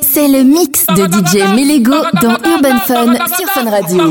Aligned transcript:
C'est 0.00 0.26
le 0.26 0.42
mix 0.42 0.86
de 0.86 1.04
DJ 1.04 1.54
Melego 1.54 1.94
dans 2.20 2.36
Urban 2.44 2.78
Fun 2.86 3.14
sur 3.36 3.48
Fun 3.50 3.70
Radio. 3.70 4.10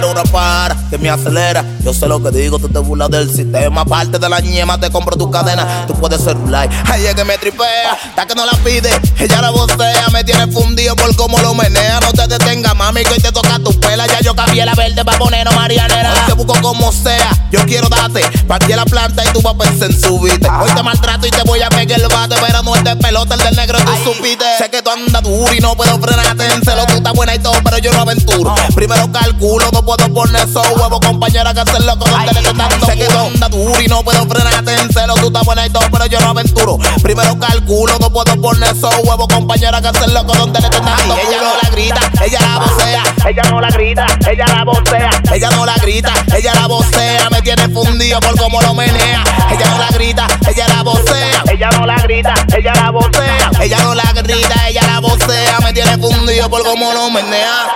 eres 0.00 0.10
una 0.10 0.22
para 0.24 0.76
que 0.88 0.98
me 0.98 1.10
acelera. 1.10 1.64
Yo 1.84 1.94
sé 1.94 2.06
lo 2.06 2.22
que 2.22 2.30
digo, 2.30 2.58
tú 2.58 2.68
te 2.68 2.78
burlas 2.78 3.10
del 3.10 3.30
sistema. 3.34 3.82
Aparte 3.82 4.18
de 4.18 4.28
la 4.28 4.40
ñema, 4.40 4.78
te 4.78 4.90
compro 4.90 5.16
tu 5.16 5.30
cadena. 5.30 5.86
Tú 5.86 5.94
puedes 5.94 6.20
ser 6.22 6.36
like. 6.48 6.74
Ay, 6.86 7.06
es 7.06 7.14
que 7.14 7.24
me 7.24 7.38
tripea. 7.38 7.92
Hasta 7.92 8.26
que 8.26 8.34
no 8.34 8.44
la 8.46 8.52
pide, 8.64 8.90
ella 9.18 9.40
la 9.40 9.50
vocea. 9.50 10.08
Me 10.12 10.24
tiene 10.24 10.46
fundido 10.48 10.96
por 10.96 11.14
cómo 11.16 11.38
lo 11.38 11.54
menea. 11.54 12.00
No 12.00 12.12
te 12.12 12.26
detengas, 12.26 12.74
mami, 12.76 13.02
que 13.02 13.14
hoy 13.14 13.20
te 13.20 13.32
toca 13.32 13.58
tu 13.58 13.78
pela. 13.80 14.06
Ya 14.06 14.20
yo 14.20 14.34
cambié 14.34 14.64
la 14.64 14.74
verde 14.74 15.04
pa' 15.04 15.18
ponernos 15.18 15.54
marianera. 15.54 16.12
Busco 16.40 16.58
como 16.62 16.90
sea. 16.90 17.28
Yo 17.50 17.66
quiero 17.66 17.86
darte. 17.90 18.22
Partí 18.48 18.72
la 18.72 18.86
planta 18.86 19.22
y 19.22 19.28
tú 19.30 19.42
vas 19.42 19.54
a 19.54 19.58
pensar 19.58 19.90
en 19.90 20.00
subirte. 20.00 20.48
Hoy 20.48 20.70
te 20.74 20.82
maltrato 20.82 21.26
y 21.26 21.30
te 21.30 21.42
voy 21.42 21.60
a 21.60 21.68
pegar 21.68 22.00
el 22.00 22.08
bate. 22.08 22.34
Pero 22.40 22.62
no 22.62 22.74
es 22.76 22.82
de 22.82 22.96
pelota, 22.96 23.34
el 23.34 23.40
del 23.42 23.56
negro 23.56 23.78
tú 23.80 23.92
supiste. 24.10 24.46
Sé 24.56 24.70
que 24.70 24.80
tú 24.80 24.88
andas 24.88 25.22
duro 25.22 25.52
y 25.52 25.60
no 25.60 25.76
puedo 25.76 25.98
frenarte. 25.98 26.46
En 26.46 26.62
celo 26.62 26.86
tú 26.86 26.94
estás 26.94 27.12
buena 27.12 27.34
y 27.34 27.40
todo, 27.40 27.52
pero 27.62 27.76
yo 27.76 27.92
no 27.92 28.00
aventuro. 28.00 28.54
Primero 28.74 29.12
calculo, 29.12 29.66
no 29.70 29.84
puedo 29.84 30.14
poner 30.14 30.48
esos 30.48 30.66
huevos, 30.70 31.00
compañera, 31.00 31.52
que 31.52 31.60
hacer 31.60 31.82
loco 31.82 32.06
donde 32.08 32.32
le 32.32 32.40
estoy 32.40 32.56
dando. 32.56 32.86
Sé 32.86 32.96
que 32.96 33.04
tú 33.04 33.18
andas 33.18 33.50
duro 33.50 33.80
y 33.82 33.86
no 33.86 34.02
puedo 34.02 34.26
frenarte. 34.26 34.74
En 34.80 34.90
celo 34.90 35.14
tú 35.16 35.26
estás 35.26 35.44
buena 35.44 35.66
y 35.66 35.70
todo, 35.70 35.84
pero 35.92 36.06
yo 36.06 36.20
no 36.20 36.30
aventuro. 36.30 36.78
Primero 37.02 37.38
calculo, 37.38 37.98
no 38.00 38.10
puedo 38.10 38.40
poner 38.40 38.74
esos 38.74 38.94
huevos, 39.04 39.26
compañera, 39.28 39.82
que 39.82 39.88
hacer 39.88 40.10
loco 40.10 40.32
donde 40.32 40.58
le 40.58 40.66
estoy 40.68 40.86
dando. 40.86 41.16
ella 41.16 41.42
no 41.42 41.52
la 41.62 41.70
grita, 41.70 42.00
ella 42.24 42.40
la 42.40 42.58
vocea. 42.60 43.02
Ella 43.28 43.42
no 43.50 43.60
la 43.60 43.68
grita, 43.68 44.06
ella 44.30 44.46
la 44.46 44.64
vocea. 44.64 45.10
Ella 45.34 45.50
no 45.50 45.66
la 45.66 45.74
grita, 45.74 46.12
ella 46.34 46.54
la 46.54 46.66
vocea. 46.66 47.28
Me 47.30 47.42
tiene 47.42 47.68
fundido 47.68 48.20
por 48.20 48.36
cómo 48.38 48.60
lo 48.60 48.74
menea. 48.74 49.22
Ella 49.50 49.66
no 49.70 49.78
la 49.78 49.88
grita, 49.88 50.26
ella 50.48 50.68
la 50.68 50.82
vocea. 50.82 51.42
Ella 51.50 51.70
no 51.70 51.86
la 51.86 51.96
grita, 51.96 52.34
ella 52.56 52.72
la 52.74 52.90
vocea. 52.90 53.50
Ella 53.60 53.78
no 53.78 53.94
la 53.94 54.12
grita, 54.12 54.68
ella 54.68 54.82
la 54.86 55.00
vocea. 55.00 55.58
Me 55.62 55.72
tiene 55.72 55.98
fundido 55.98 56.48
por 56.48 56.62
cómo 56.62 56.92
lo 56.92 57.10
menea. 57.10 57.68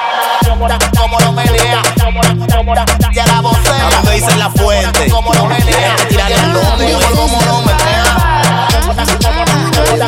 Como 0.97 1.19
lo 1.20 1.32
menea. 1.32 1.82
Ya 3.12 3.26
la 3.26 3.41
vocea. 3.41 3.88
A 3.98 4.03
me 4.03 4.15
dicen 4.15 4.38
la 4.38 4.50
fuente. 4.50 5.09
Como 5.10 5.32
lo 5.34 5.47
menea. 5.47 5.97
Tirar 6.09 6.32
el 6.32 6.53
fundido 6.53 6.98
por 7.00 7.16
cómo 7.16 7.41
lo 7.42 7.60
menea. 7.62 7.75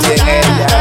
Bien 0.03 0.28
ella, 0.28 0.67
ella 0.69 0.76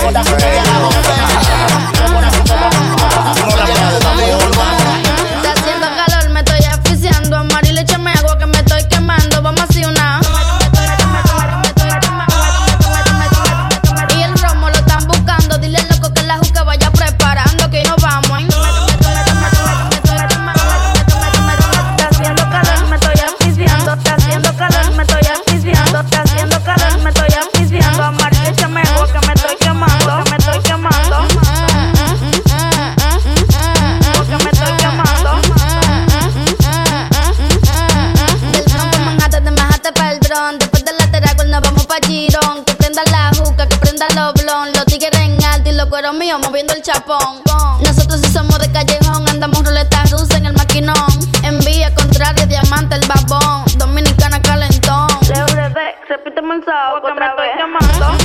moviendo 46.01 46.73
el 46.73 46.81
chapón. 46.81 47.41
Nosotros 47.85 48.19
sí 48.21 48.31
somos 48.31 48.59
de 48.59 48.69
callejón, 48.71 49.27
andamos 49.29 49.63
ruleta 49.63 50.03
rusa 50.11 50.37
en 50.37 50.47
el 50.47 50.53
maquinón. 50.53 50.93
Envía 51.41 51.93
contraria, 51.95 52.45
diamante, 52.45 52.95
el 52.95 53.07
babón. 53.07 53.63
Dominicana 53.77 54.41
calentón. 54.41 55.07
Leo 55.33 55.45
bebé, 55.55 55.95
repíteme 56.09 56.55
el 56.55 56.65
sábado 56.65 57.01
que 57.01 57.13
me 57.13 57.25
estoy 57.25 57.47
quemando. 57.57 58.17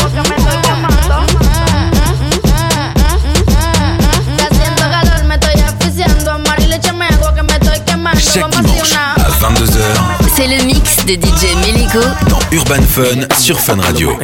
Porque 0.00 0.28
me 0.28 0.36
estoy 0.36 0.58
quemando. 0.62 1.26
Está 4.36 4.48
haciendo 4.50 4.82
calor, 4.90 5.24
me 5.24 5.34
estoy 5.36 5.60
asfixiando. 5.62 6.32
Amaril, 6.32 6.72
échame 6.72 7.06
agua 7.06 7.32
que 7.34 7.42
me 7.44 7.52
estoy 7.52 7.80
quemando. 7.80 8.20
Chaque 8.20 8.40
Vamos 8.40 8.56
a 8.56 8.62
dimanche 8.62 8.96
hacer 8.96 8.96
una. 8.96 9.24
à 9.24 9.52
22h 9.52 10.34
C'est 10.34 10.46
le 10.48 10.64
mix 10.64 10.96
de 11.06 11.14
DJ 11.14 11.54
Melego 11.56 12.00
dans 12.28 12.40
Urban 12.50 12.82
Fun 12.82 13.26
sur 13.38 13.58
Fun 13.60 13.80
Radio. 13.80 14.16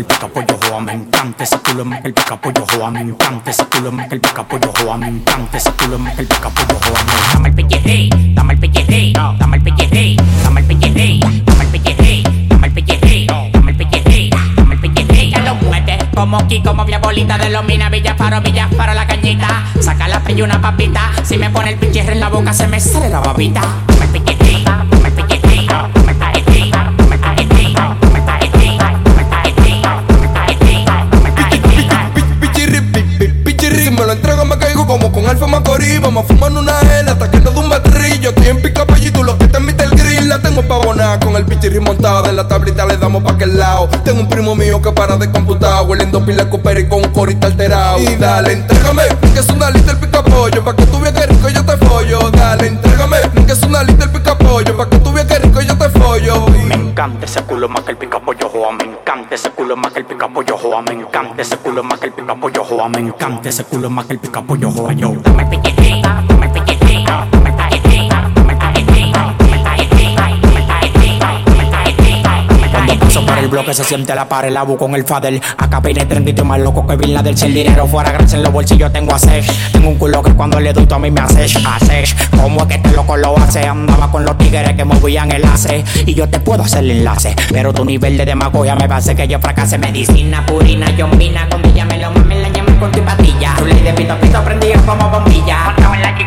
Joa, 0.77 0.85
me 0.85 0.93
encanta 0.93 1.43
ese 1.43 1.59
culo, 1.61 1.87
el 2.05 2.13
pica 2.13 2.37
pollo 2.37 2.67
joa, 2.71 2.91
me 2.91 3.01
encanta 3.01 3.51
ese 3.51 3.65
culo, 3.65 3.91
el 4.11 4.21
pica 4.21 4.47
pollo 4.47 4.71
joa, 4.79 4.99
me 4.99 5.09
encanta 5.09 5.57
ese 5.57 5.71
culo, 5.73 5.97
el 5.97 6.27
pica 6.27 6.51
pollo 6.51 6.79
joa, 6.85 7.03
me 7.03 7.33
dame 7.33 7.49
el 7.49 7.55
pelleje, 7.55 8.11
dame 8.35 8.53
el 8.53 8.61
pelleje, 8.61 9.13
dame 9.15 9.57
el 9.57 9.63
pelleje, 9.63 10.17
dame 10.45 10.61
el 10.61 10.67
pelleje, 10.67 11.21
dame 11.47 11.65
el 11.65 11.71
pelleje, 11.71 12.23
dame 12.49 12.67
el 12.67 12.73
pelleje, 12.75 13.27
dame 13.53 13.71
el 13.71 13.77
pelleje, 13.79 14.31
dame 14.55 14.75
el 14.75 14.81
pelleje, 14.81 15.31
ya 15.31 15.39
lo 15.41 15.55
mueve 15.55 15.99
como 16.15 16.47
Kiko, 16.47 16.77
como 16.77 16.85
bolita 16.85 17.39
de 17.39 17.49
los 17.49 17.65
mina, 17.65 17.89
Villa 17.89 18.15
Faro, 18.15 18.43
Villa 18.43 18.69
Faro, 18.77 18.93
la 18.93 19.07
cañita, 19.07 19.65
saca 19.81 20.07
la 20.09 20.23
y 20.29 20.43
una 20.43 20.61
papita, 20.61 21.11
si 21.23 21.39
me 21.39 21.49
pone 21.49 21.71
el 21.71 21.79
pelleje 21.79 22.13
en 22.13 22.21
la 22.21 22.29
boca 22.29 22.53
se 22.53 22.69
me 22.69 22.81
sale 22.81 23.09
la 23.09 23.21
babita, 23.21 23.63
dame 23.87 24.05
el 24.05 24.11
pelleje, 24.11 24.63
dame 24.63 24.83
el 24.83 24.89
pelleje, 24.91 24.96
Alfa 35.29 35.47
Macorís 35.47 36.01
Vamos 36.01 36.25
a 36.25 36.27
fumar 36.29 36.53
una 36.53 36.81
hela 36.81 37.13
hasta 37.13 37.31
que 37.31 37.41
nos 37.41 37.55
un 37.57 37.69
baterrillo 37.69 38.31
Aquí 38.31 38.49
en 38.49 38.63
Pica 38.63 38.85
y 39.01 39.11
tú 39.11 39.23
lo 39.23 39.37
que 39.39 39.47
te 39.49 39.59
invita 39.59 39.85
el 39.85 39.91
grill 39.91 40.29
La 40.29 40.41
tengo 40.41 40.63
pavonada 40.63 41.21
con 41.21 41.37
el 41.37 41.45
pichirri 41.45 41.81
montada 41.81 42.29
En 42.29 42.37
la 42.37 42.49
tablita 42.49 42.87
le 42.87 42.97
damos 42.97 43.23
pa' 43.23 43.33
aquel 43.33 43.57
lado. 43.57 43.89
Tengo 44.05 44.21
un 44.21 44.29
primo 44.29 44.55
mío 44.55 44.83
que 44.83 44.91
para 44.93 45.17
de 45.17 45.31
computar 45.31 45.85
Hueliendo 45.87 46.25
pila 46.25 46.49
copera 46.51 46.81
y 46.81 46.89
con 46.89 47.05
un 47.05 47.13
corita 47.13 47.47
alterado. 47.47 47.99
Y 47.99 48.17
dale, 48.17 48.53
entrégame, 48.53 49.03
que 49.33 49.41
es 49.41 49.49
una 49.49 49.71
lista 49.71 49.93
el 49.93 49.99
pica 49.99 50.23
pollo 50.23 50.65
Pa' 50.65 50.75
que 50.75 50.87
tú 50.87 51.01
que 51.03 51.27
rico 51.27 51.49
yo 51.49 51.65
te 51.65 51.77
follo. 51.87 52.31
Dale, 52.31 52.67
entrégame, 52.67 53.19
que 53.47 53.53
es 53.53 53.63
una 53.63 53.83
lista 53.83 54.05
el 54.05 54.11
pica 54.11 54.37
pollo 54.37 54.77
Pa' 54.77 54.89
que 54.89 54.99
tú 54.99 55.15
que 55.15 55.39
rico 55.39 55.61
yo 55.61 55.77
te 55.77 55.89
follo. 55.91 56.47
Me 56.49 56.75
encanta 56.75 57.27
ese 57.27 57.43
culo 57.43 57.69
más 57.69 57.83
que 57.83 57.93
el 57.93 57.97
pica 57.97 58.19
pollo, 58.21 58.49
Juan 58.49 58.79
ese 59.37 59.51
culo 59.51 59.77
más 59.77 59.93
que 59.93 60.01
el 60.01 60.07
pica 60.07 60.29
pollo 60.29 60.57
joa, 60.57 60.83
me 60.83 60.95
encanta. 60.95 61.43
Ese 61.43 61.59
culo 61.59 61.85
más 61.85 62.01
que 62.01 62.07
el 62.07 62.13
pica 62.13 62.35
pollo 62.35 62.65
joa, 62.65 62.89
me 62.89 63.01
encanta. 63.01 63.49
Ese 63.49 63.65
culo 63.65 63.91
más 63.91 64.07
que 64.07 64.15
el 64.15 64.19
pica 64.19 64.43
pollo 64.43 64.71
joa, 64.71 64.93
yo. 64.95 65.13
Dame 65.23 65.45
piquete, 65.47 66.01
dame 66.03 66.49
piquete, 66.49 67.05
dame 67.07 67.56
Cuando 72.87 73.05
paso 73.05 73.27
por 73.27 73.37
el 73.39 73.49
bloque 73.49 73.75
se 73.75 73.83
siente 73.83 74.15
la 74.15 74.29
pared, 74.29 74.53
la 74.53 74.63
bu 74.63 74.77
con 74.77 74.95
el 74.95 75.03
Fadel. 75.03 75.43
Acá 75.59 75.81
peiné 75.81 76.07
33 76.07 76.47
más 76.47 76.61
loco 76.61 76.87
que 76.87 76.95
Bin 76.95 77.15
la 77.15 77.21
del 77.21 77.37
Si 77.37 77.49
dinero 77.49 77.89
fuera 77.89 78.13
gracia 78.13 78.37
en 78.37 78.45
los 78.45 78.53
bolsillos 78.53 78.93
tengo 78.93 79.13
a 79.13 79.19
sex. 79.19 79.49
Tengo 79.73 79.89
un 79.89 79.97
culo 79.97 80.23
que 80.23 80.33
cuando 80.35 80.61
le 80.61 80.73
doy 80.73 80.87
a 80.89 80.99
mí 81.01 81.11
me 81.11 81.21
haces. 81.21 81.57
Haces. 81.67 82.15
¿Cómo 82.41 82.61
es 82.61 82.67
que 82.67 82.75
este 82.75 82.93
loco 82.93 83.17
lo 83.17 83.37
hace? 83.39 83.67
Andaba 83.67 84.09
con 84.13 84.25
los 84.25 84.39
tigres 84.39 84.73
que 84.75 84.85
movían 84.85 85.33
el 85.33 85.45
hace. 85.45 85.85
Y 86.07 86.15
yo 86.15 86.29
te 86.29 86.39
puedo 86.39 86.63
hacer 86.63 86.85
el 86.85 86.93
enlace. 86.93 87.35
Pero 87.51 87.73
tu 87.73 87.85
nivel 87.85 88.17
de 88.17 88.25
demagogia 88.25 88.77
me 88.77 88.87
va 88.87 88.95
a 88.95 88.99
hacer 88.99 89.17
que 89.17 89.27
yo 89.27 89.41
fracase. 89.41 89.79
Medicina 89.79 90.47
purina, 90.47 90.89
yombina, 90.97 91.49
con 91.49 91.63
me 91.63 91.99
lo 91.99 92.13
mames, 92.13 92.39
la 92.39 92.49
llama 92.51 92.79
con 92.79 92.93
tu 92.93 93.01
patilla. 93.01 93.55
Tu 93.59 93.67
ley 93.67 93.81
de 93.81 93.93
pito 93.95 94.17
pito 94.21 94.45
prendido 94.45 94.81
como 94.87 95.11
bombilla. 95.11 95.66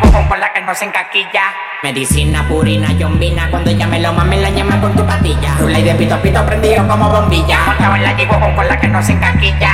Con 0.00 0.28
que 0.52 0.60
no 0.62 0.74
se 0.74 0.84
encaquilla. 0.84 1.42
Medicina, 1.82 2.46
purina, 2.48 2.92
yombina. 2.92 3.50
Cuando 3.50 3.70
ella 3.70 3.86
me 3.86 4.00
lo 4.00 4.12
mame, 4.12 4.36
la 4.38 4.50
llama 4.50 4.80
con 4.80 4.94
tu 4.94 5.06
patilla. 5.06 5.56
Rula 5.58 5.78
y 5.78 5.82
de 5.82 5.94
pito 5.94 6.14
a 6.14 6.22
pito 6.22 6.44
prendido 6.44 6.86
como 6.86 7.08
bombilla. 7.08 7.58
Con 7.78 8.68
la 8.68 8.80
que 8.80 8.88
no 8.88 9.02
se 9.02 9.12
encaquilla. 9.12 9.72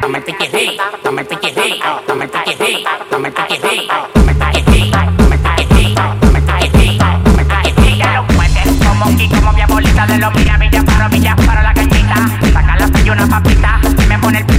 Toma 0.00 0.18
el 0.18 0.24
toma 1.02 1.20
el 1.20 1.26
toma 1.26 1.26
el 1.26 1.30
toma 2.06 2.24
el 2.24 2.30
toma 3.10 3.28
el 3.28 3.34
como 9.64 9.80
de 10.06 10.18
los 10.18 10.32
para 10.84 11.08
millas, 11.08 11.36
para 11.46 11.62
la. 11.62 11.74
Saca 12.52 12.76
la 12.76 12.86
una 13.12 13.42
y 14.02 14.06
me 14.06 14.18
pone 14.18 14.53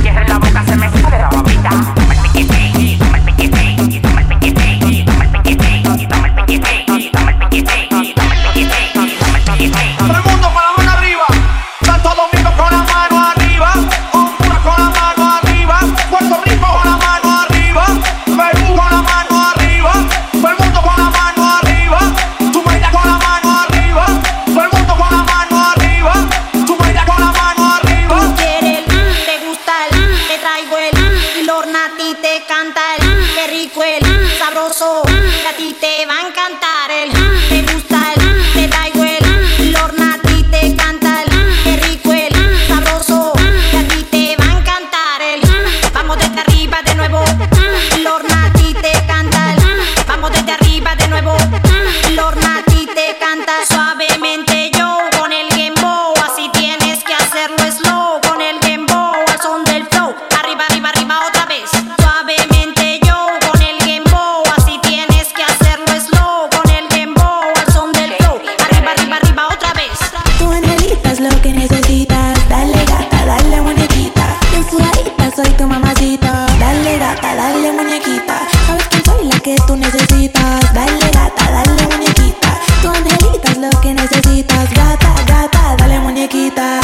necesitas. 83.93 84.69
Gata, 84.73 85.13
gata, 85.27 85.75
dale 85.77 85.99
muñequita. 85.99 86.79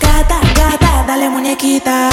Gata, 0.00 0.40
gata, 0.54 1.04
dale 1.06 1.28
muñequita. 1.28 2.10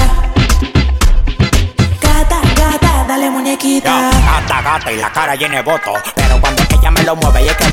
Gata, 2.01 2.39
gata, 2.55 3.05
dale 3.07 3.29
muñequita. 3.29 4.09
Gata, 4.11 4.61
gata 4.61 4.91
y 4.91 4.97
la 4.97 5.11
cara 5.11 5.35
llena 5.35 5.57
de 5.57 5.63
voto. 5.63 5.93
Pero 6.15 6.39
cuando 6.39 6.67
que 6.67 6.75
ella 6.75 6.91
me 6.91 7.03
lo 7.03 7.15
mueve 7.15 7.43
y 7.43 7.47
es 7.49 7.57
que 7.57 7.66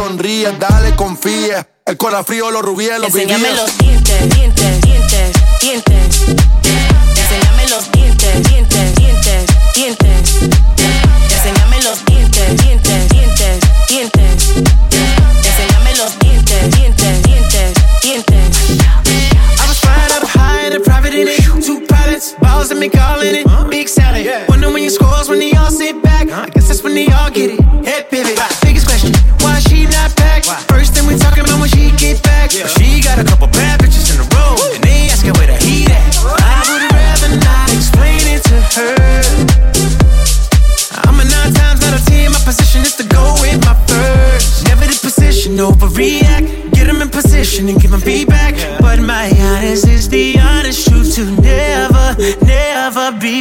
Sonríe, 0.00 0.50
dale, 0.58 0.96
confía. 0.96 1.68
El 1.84 1.98
corazón 1.98 2.24
frío, 2.24 2.50
los 2.50 2.62
rubíes, 2.62 2.98
los 2.98 3.14
Enséñame. 3.14 3.48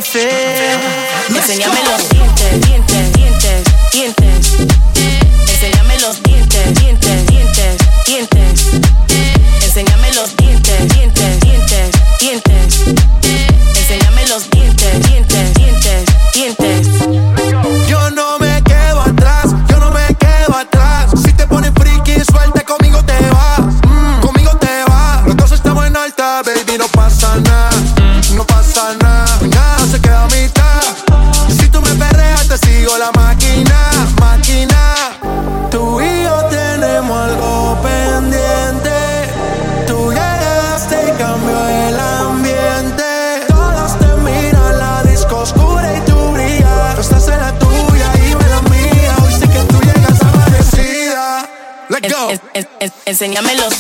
dice. 0.02 0.30
Enséñamelo. 1.36 2.19
ya. 53.48 53.79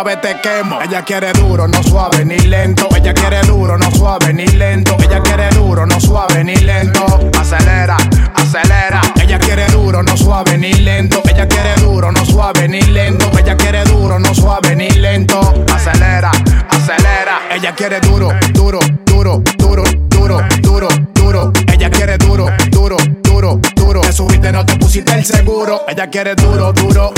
Ella 0.00 1.02
quiere 1.02 1.32
duro, 1.32 1.66
no 1.66 1.82
suave 1.82 2.24
ni 2.24 2.38
lento. 2.38 2.86
Ella 2.94 3.12
quiere 3.12 3.40
duro, 3.44 3.76
no 3.76 3.90
suave 3.90 4.32
ni 4.32 4.46
lento. 4.46 4.96
Ella 5.00 5.20
quiere 5.20 5.48
duro, 5.50 5.84
no 5.86 5.98
suave 5.98 6.44
ni 6.44 6.54
lento. 6.54 7.04
Acelera, 7.36 7.96
acelera. 8.32 9.00
Ella 9.20 9.40
quiere 9.40 9.66
duro, 9.72 10.00
no 10.04 10.16
suave 10.16 10.56
ni 10.56 10.72
lento. 10.72 11.20
Ella 11.28 11.48
quiere 11.48 11.74
duro, 11.80 12.12
no 12.12 12.24
suave 12.24 12.68
ni 12.68 12.80
lento. 12.82 13.28
Ella 13.36 13.56
quiere 13.56 13.82
duro, 13.86 14.20
no 14.20 14.32
suave 14.32 14.76
ni 14.76 14.88
lento. 14.88 15.40
Acelera, 15.74 16.30
acelera. 16.70 17.40
Ella 17.50 17.74
quiere 17.74 17.98
duro, 17.98 18.30
duro, 18.52 18.78
duro, 19.04 19.42
duro, 19.56 19.82
duro, 20.08 20.46
duro, 20.60 20.88
duro. 21.12 21.52
Ella 21.72 21.90
quiere 21.90 22.16
duro, 22.18 22.46
duro, 22.70 22.96
duro, 23.20 23.60
duro. 23.74 24.00
Te 24.02 24.12
subiste, 24.12 24.52
no 24.52 24.64
te 24.64 24.76
pusiste 24.76 25.12
el 25.14 25.24
seguro. 25.24 25.82
Ella 25.88 26.06
quiere 26.08 26.36
duro, 26.36 26.72
duro, 26.72 27.12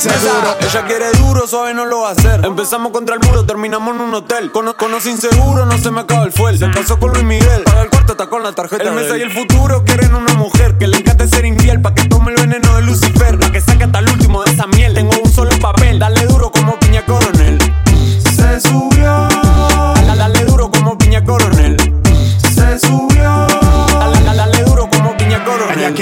Ella 0.00 0.86
quiere 0.86 1.10
duro, 1.18 1.44
suave 1.48 1.74
no 1.74 1.84
lo 1.84 2.02
va 2.02 2.10
a 2.10 2.12
hacer. 2.12 2.44
Empezamos 2.44 2.92
contra 2.92 3.16
el 3.16 3.20
muro, 3.20 3.44
terminamos 3.44 3.96
en 3.96 4.00
un 4.02 4.14
hotel. 4.14 4.52
Con, 4.52 4.72
con 4.74 4.92
los 4.92 5.04
inseguros 5.06 5.66
no 5.66 5.76
se 5.76 5.90
me 5.90 6.02
acaba 6.02 6.24
el 6.24 6.32
fuel. 6.32 6.56
Se 6.56 6.70
casó 6.70 7.00
con 7.00 7.10
Luis 7.12 7.24
Miguel, 7.24 7.64
paga 7.64 7.82
el 7.82 7.90
cuarto, 7.90 8.12
está 8.12 8.28
con 8.28 8.44
la 8.44 8.52
tarjeta. 8.52 8.84
El 8.84 8.92
mesa 8.92 9.18
y 9.18 9.22
el 9.22 9.32
futuro 9.32 9.82
quieren 9.84 10.14
una 10.14 10.34
mujer 10.34 10.78
que 10.78 10.86
le 10.86 10.98
encante 10.98 11.26
ser 11.26 11.44
infiel. 11.44 11.57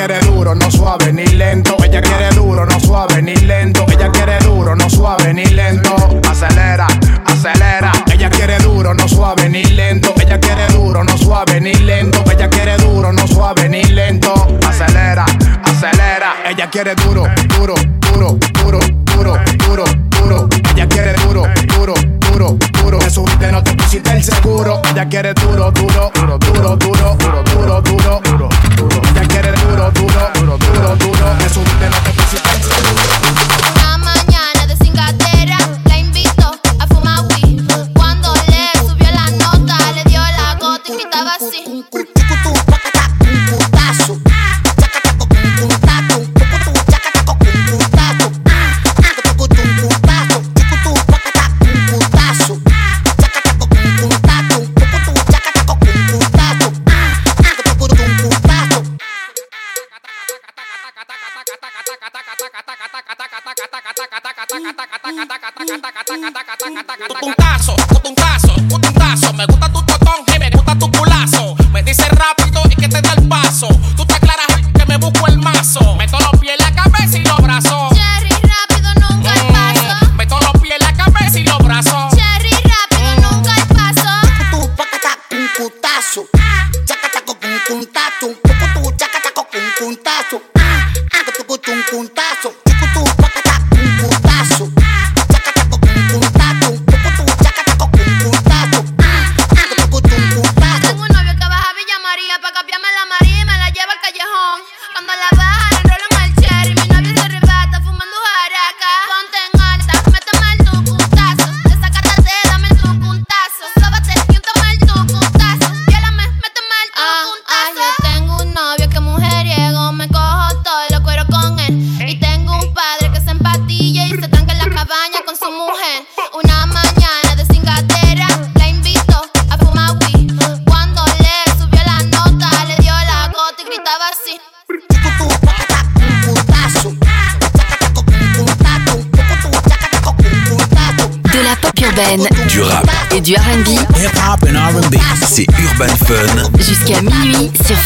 Quiere 0.06 0.24
duro, 0.24 0.54
no 0.54 0.70
suave 0.70 1.12
ni 1.12 1.26
lento. 1.26 1.76
Ella 1.82 2.00
quiere 2.00 2.28
duro, 2.34 2.64
no 2.64 2.78
suave 2.78 3.20
ni 3.22 3.34
lento. 3.34 3.84
Ella 3.88 4.08
quiere 4.10 4.38
duro, 4.38 4.74
no 4.76 4.88
suave 4.88 5.32
ni 5.32 5.44
lento. 5.46 5.94
Acelera, 6.28 6.86
acelera. 7.24 7.90
Ella 8.12 8.30
quiere 8.30 8.58
duro, 8.58 8.94
no 8.94 9.08
suave 9.08 9.48
ni 9.48 9.64
lento. 9.64 10.14
Ella 10.20 10.38
quiere 10.38 10.66
duro, 10.68 11.02
no 11.02 11.16
suave 11.16 11.60
ni 11.60 11.74
lento. 11.74 12.22
Ella 12.30 12.48
quiere 12.48 12.76
duro, 12.76 13.12
no 13.12 13.26
suave 13.26 13.68
ni 13.68 13.82
lento. 13.84 14.32
Acelera, 14.68 15.24
acelera. 15.64 16.34
Ella 16.44 16.68
quiere 16.70 16.94
duro, 16.94 17.26
duro, 17.58 17.74
duro, 18.12 18.38
duro, 18.62 18.78
duro, 19.02 19.40
duro, 19.66 19.84
duro. 20.10 20.48
Ella 20.72 20.86
quiere 20.86 21.14
duro, 21.24 21.42
duro, 21.76 21.94
duro, 22.36 22.56
duro. 22.82 22.98
Te 22.98 23.10
subiste, 23.10 23.50
no 23.50 23.62
te 23.62 23.74
pusiste 23.74 24.12
el 24.12 24.22
seguro. 24.22 24.82
Ella 24.90 25.08
quiere 25.08 25.32
duro, 25.34 25.70
duro, 25.72 26.10
duro, 26.14 26.38
duro, 26.38 26.76
duro, 26.76 27.16
duro, 27.16 27.42
duro, 27.42 27.82
duro, 27.82 28.20
duro. 28.76 29.02
Ella 29.14 29.28
quiere 29.28 29.52
duro, 29.52 29.90
duro, 29.90 30.30
duro, 30.34 30.58
duro, 30.58 30.96
duro. 30.96 31.26
Te 31.38 31.48
subiste, 31.48 31.88
no 31.88 31.96
te 31.96 32.10
pusiste 32.10 32.48
el 32.54 32.62
seguro. 32.62 32.75
puntazo. 67.20 67.75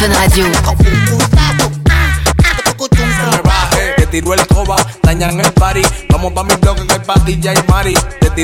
Fun 0.00 0.14
Radio. 0.14 0.46
me 3.98 4.06
tiró 4.06 4.32
el 4.32 4.46
coba, 4.46 4.76
dañan 5.02 5.38
el 5.38 5.52
party. 5.52 5.82
Vamos 6.08 6.32
pa' 6.32 6.42
mi 6.42 6.54
bloque 6.54 6.86
que 6.86 6.94
hay 6.94 7.00
pa' 7.00 7.16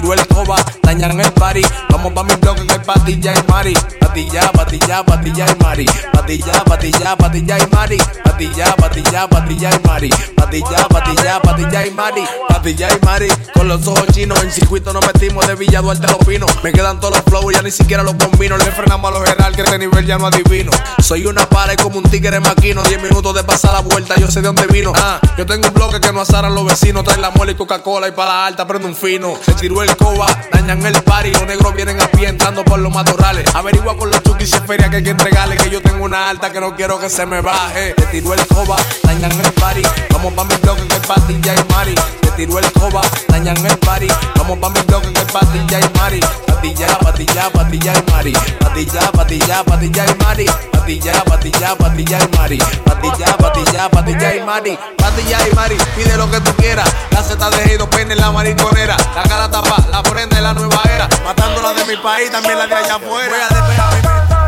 tiró 0.01 0.13
el 0.13 0.27
coba, 0.27 0.57
dañan 0.83 1.19
el 1.19 1.33
party. 1.33 1.63
Vamos 1.89 2.13
pa' 2.13 2.23
mi 2.25 2.35
bloque 2.35 2.67
que 2.67 2.73
hay 2.75 2.79
pa' 2.81 3.01
DJ 3.07 3.33
y 3.33 3.51
Mari. 3.51 3.75
Patilla, 3.99 4.53
patilla, 4.53 5.03
patilla 5.03 5.47
y 5.51 5.63
Mari. 5.63 5.87
Patilla, 6.13 6.65
patilla, 6.65 7.17
patilla 7.17 7.59
y 7.59 7.67
Mari. 7.75 7.99
Patilla, 8.25 8.77
patilla, 8.77 9.29
patilla 9.29 9.71
y 9.75 9.87
Mari. 9.87 10.11
Patilla, 10.37 10.89
patilla, 10.89 11.41
patilla 11.41 11.87
y 11.87 11.91
Mari. 11.93 12.25
Patilla 12.49 12.89
y 12.95 13.05
Mari. 13.05 13.29
Con 13.55 13.69
los 13.69 13.87
ojos 13.87 14.07
chinos, 14.13 14.43
en 14.43 14.53
circuito 14.53 14.93
nos 14.93 15.07
metimos 15.07 15.47
de 15.47 15.55
Villa 15.55 15.81
Duarte 15.81 16.07
a 16.07 16.19
pinos. 16.19 16.51
Me 16.63 16.73
quedan 16.73 17.01
todos 17.01 17.17
los 17.17 17.25
flows, 17.25 17.55
ya 17.55 17.63
ni 17.63 17.71
siquiera 17.71 18.03
los 18.03 18.15
combino. 18.15 18.59
Le 18.59 18.65
frenamos 18.67 19.11
a 19.11 19.19
los 19.19 19.29
general 19.29 19.57
que 19.57 19.63
este 19.63 19.79
nivel 19.79 20.07
ya 20.07 20.19
no 20.19 20.27
adivino. 20.27 20.73
Soy 21.03 21.27
una 21.27 21.49
para 21.49 21.73
y 21.73 21.77
como 21.77 21.99
un 21.99 22.05
tigre 22.05 22.39
maquino. 22.41 22.83
10 22.83 23.03
minutos 23.03 23.35
de 23.35 23.45
pasar 23.45 23.73
la 23.73 23.81
vuelta, 23.81 24.15
yo 24.17 24.31
sé 24.31 24.41
de 24.41 24.49
dónde 24.49 24.67
vino. 24.67 24.93
Ah, 24.95 25.21
yo 25.39 25.47
tengo 25.47 25.69
un 25.69 25.75
bloque 25.75 26.01
que 26.01 26.13
no 26.13 26.21
asaran 26.21 26.55
los 26.55 26.67
vecinos. 26.67 27.05
Trae 27.05 27.19
la 27.19 27.31
mole 27.31 27.53
y 27.53 27.55
Coca-Cola 27.55 28.09
y 28.09 28.13
para 28.13 28.31
la 28.31 28.47
alta 28.47 28.67
prende 28.67 28.87
un 28.87 28.97
fino. 28.97 29.35
Se 29.45 29.55
tiró 29.55 29.83
el 29.83 29.86
coba, 29.95 30.27
dañan 30.53 30.85
el 30.85 31.01
party. 31.03 31.33
Los 31.33 31.47
negros 31.47 31.75
vienen 31.75 32.01
a 32.01 32.09
pie 32.09 32.29
entrando 32.29 32.65
por 32.65 32.79
los 32.79 32.93
matorrales. 32.93 33.55
Averigua 33.55 33.97
con 33.97 34.11
los 34.11 34.23
chukis 34.23 34.55
y 34.55 34.67
feria 34.67 34.89
que 34.91 34.97
hay 34.97 35.05
que 35.05 35.11
entregarle. 35.11 35.57
Que 35.57 35.71
yo 35.71 35.81
tengo 35.81 36.05
una 36.05 36.29
alta 36.29 36.51
que 36.51 36.61
no 36.61 36.75
quiero 36.75 36.99
que 36.99 37.09
se 37.09 37.27
me 37.27 37.41
baje. 37.41 37.95
Te 37.95 38.07
tiró 38.07 38.35
el 38.35 38.47
coba, 38.47 38.77
dañan 39.03 39.33
el 39.33 39.53
party. 39.53 39.83
Vamos 40.11 40.33
pa' 40.33 40.45
mi 40.45 40.57
bloque 40.57 40.89
que 40.89 40.95
hay 40.95 41.01
pa' 41.01 41.21
DJ 41.29 41.55
y 41.55 41.73
Mari. 41.73 41.95
Te 42.21 42.31
tiró 42.33 42.59
el 42.59 42.73
coba, 42.73 43.03
dañan 43.29 43.65
el 43.65 43.79
party. 43.79 44.09
Vamos 44.37 44.59
pa' 44.59 44.71
mi 44.71 44.81
bloque 44.81 45.13
que 45.13 45.77
hay 45.77 45.83
y 45.85 45.99
Mari. 45.99 46.21
Patilla, 46.47 46.99
patilla, 46.99 47.51
patilla 47.51 47.93
y 47.95 48.11
Mari. 48.11 48.33
Patilla, 48.61 49.13
patilla, 49.13 49.65
patilla 49.65 50.05
y 50.07 50.25
Mari. 50.25 50.47
Patilla, 50.73 51.25
patilla, 51.25 51.77
patilla 51.77 52.19
y 52.19 52.37
Mari. 52.37 52.59
Patilla, 52.85 53.37
patilla, 53.37 53.89
patilla 53.91 54.35
y 54.35 54.41
Mari. 54.41 54.79
Patilla 54.97 55.49
y 55.49 55.55
Mari, 55.55 55.77
pide 55.95 56.17
lo 56.17 56.31
que 56.31 56.41
tú 56.41 56.53
quieras. 56.57 56.89
La 57.11 57.23
Z 57.23 57.51
de 57.51 57.65
Heido 57.65 57.89
Peine 57.91 58.15
en 58.15 58.21
la 58.21 58.31
mariconera. 58.33 58.97
La 59.15 59.23
cara 59.23 59.51
tapa, 59.67 59.89
la 59.91 60.03
prenda 60.03 60.37
de 60.37 60.43
la 60.43 60.55
nueva 60.55 60.81
era. 60.95 61.09
Matándola 61.25 61.75
de 61.75 61.85
mi 61.85 61.97
país, 61.97 62.31
también 62.31 62.59
la 62.59 62.67
de 62.67 62.75
allá 62.75 62.97
afuera. 62.97 63.31
Voy 63.31 63.77
a. 63.77 64.46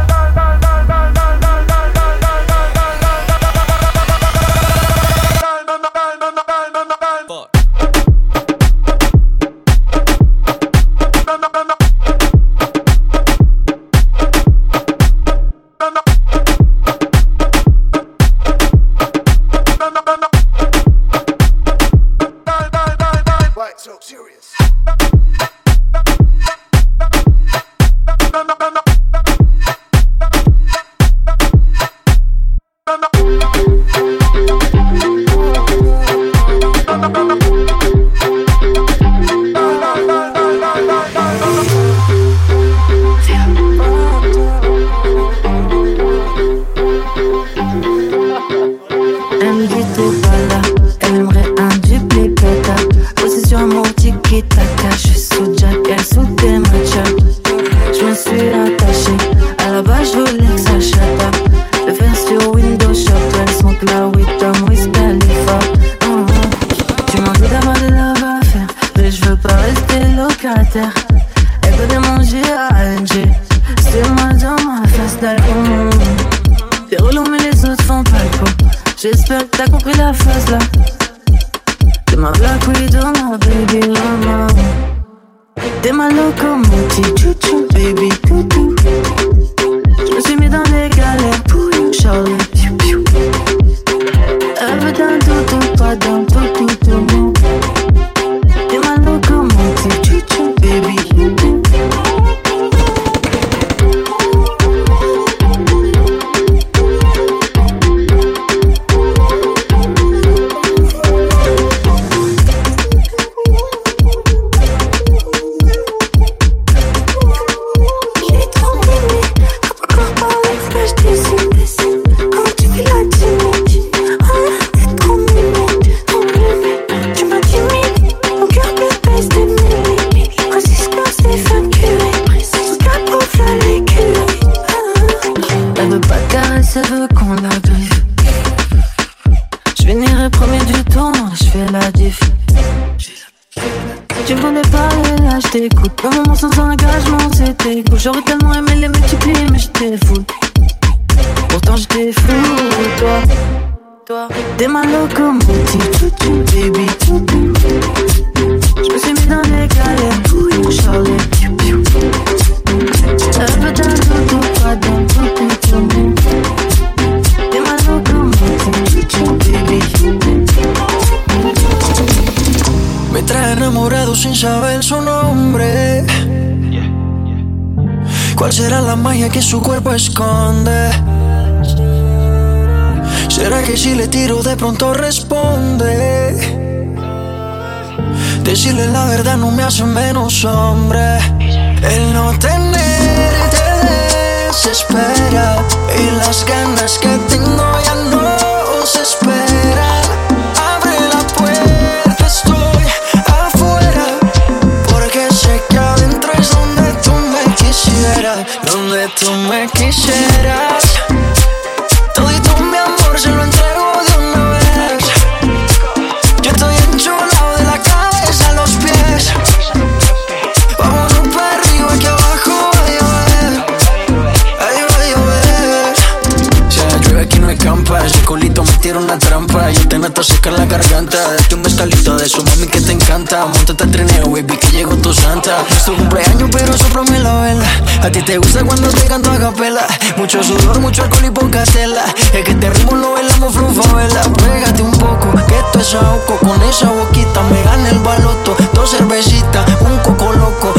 pa' 230.18 230.22
secar 230.24 230.52
la 230.52 230.66
garganta. 230.66 231.16
Date 231.16 231.54
un 231.54 231.62
mezcalito 231.62 232.16
de 232.16 232.28
su 232.28 232.42
mami 232.44 232.66
que 232.66 232.80
te 232.80 232.92
encanta. 232.92 233.46
Montate 233.46 233.84
al 233.84 233.90
trineo, 233.90 234.30
baby, 234.30 234.56
que 234.56 234.70
llegó 234.70 234.96
tu 234.96 235.12
santa. 235.12 235.64
Es 235.70 235.84
tu 235.84 235.94
cumpleaños, 235.94 236.48
pero 236.50 236.76
soplame 236.76 237.18
la 237.20 237.40
vela. 237.42 237.64
A 238.02 238.10
ti 238.10 238.20
te 238.22 238.38
gusta 238.38 238.64
cuando 238.64 238.88
te 238.88 239.06
canto 239.06 239.30
a 239.30 239.38
capela. 239.38 239.86
Mucho 240.16 240.42
sudor, 240.42 240.80
mucho 240.80 241.02
alcohol 241.02 241.24
y 241.26 241.30
poca 241.30 241.62
tela. 241.64 242.04
Es 242.32 242.44
que 242.44 242.54
te 242.54 242.70
ritmo 242.70 242.96
lo 242.96 243.12
bailamos 243.12 243.54
vela. 243.94 244.22
Pégate 244.22 244.82
un 244.82 244.92
poco, 244.92 245.32
que 245.46 245.56
esto 245.56 245.80
es 245.80 245.94
ahogo. 245.94 246.38
Con 246.40 246.62
esa 246.62 246.90
boquita 246.90 247.42
me 247.42 247.62
gana 247.62 247.90
el 247.90 247.98
baloto. 248.00 248.56
Dos 248.74 248.90
cervecitas, 248.90 249.66
un 249.80 249.98
coco 249.98 250.32
loco, 250.32 250.74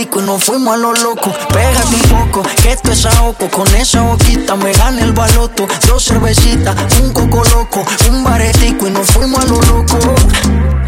y 0.00 0.06
nos 0.22 0.44
fuimos 0.44 0.74
a 0.74 0.76
lo 0.78 0.92
loco. 0.94 1.30
Pégate 1.52 1.94
un 1.94 2.02
poco, 2.02 2.42
que 2.62 2.72
esto 2.72 2.92
es 2.92 3.04
ahogo. 3.04 3.50
Con 3.50 3.66
esa 3.74 4.02
boquita 4.02 4.56
me 4.56 4.72
gana 4.72 5.02
el 5.02 5.12
baloto. 5.12 5.66
Dos 5.86 6.04
cervecitas, 6.04 6.74
un 7.00 7.12
coco 7.12 7.42
loco, 7.50 7.84
un 8.08 8.24
baretico 8.24 8.86
y 8.86 8.90
nos 8.90 9.10
fuimos 9.10 9.44
a 9.44 9.48
lo 9.48 9.60
loco. 9.60 9.98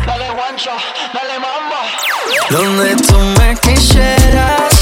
Dale 0.07 0.31
guancha, 0.31 0.73
dale 1.13 1.39
mamba. 1.39 1.83
Donde 2.51 2.97
tú 2.97 3.19
me 3.39 3.57
quisieras, 3.57 4.74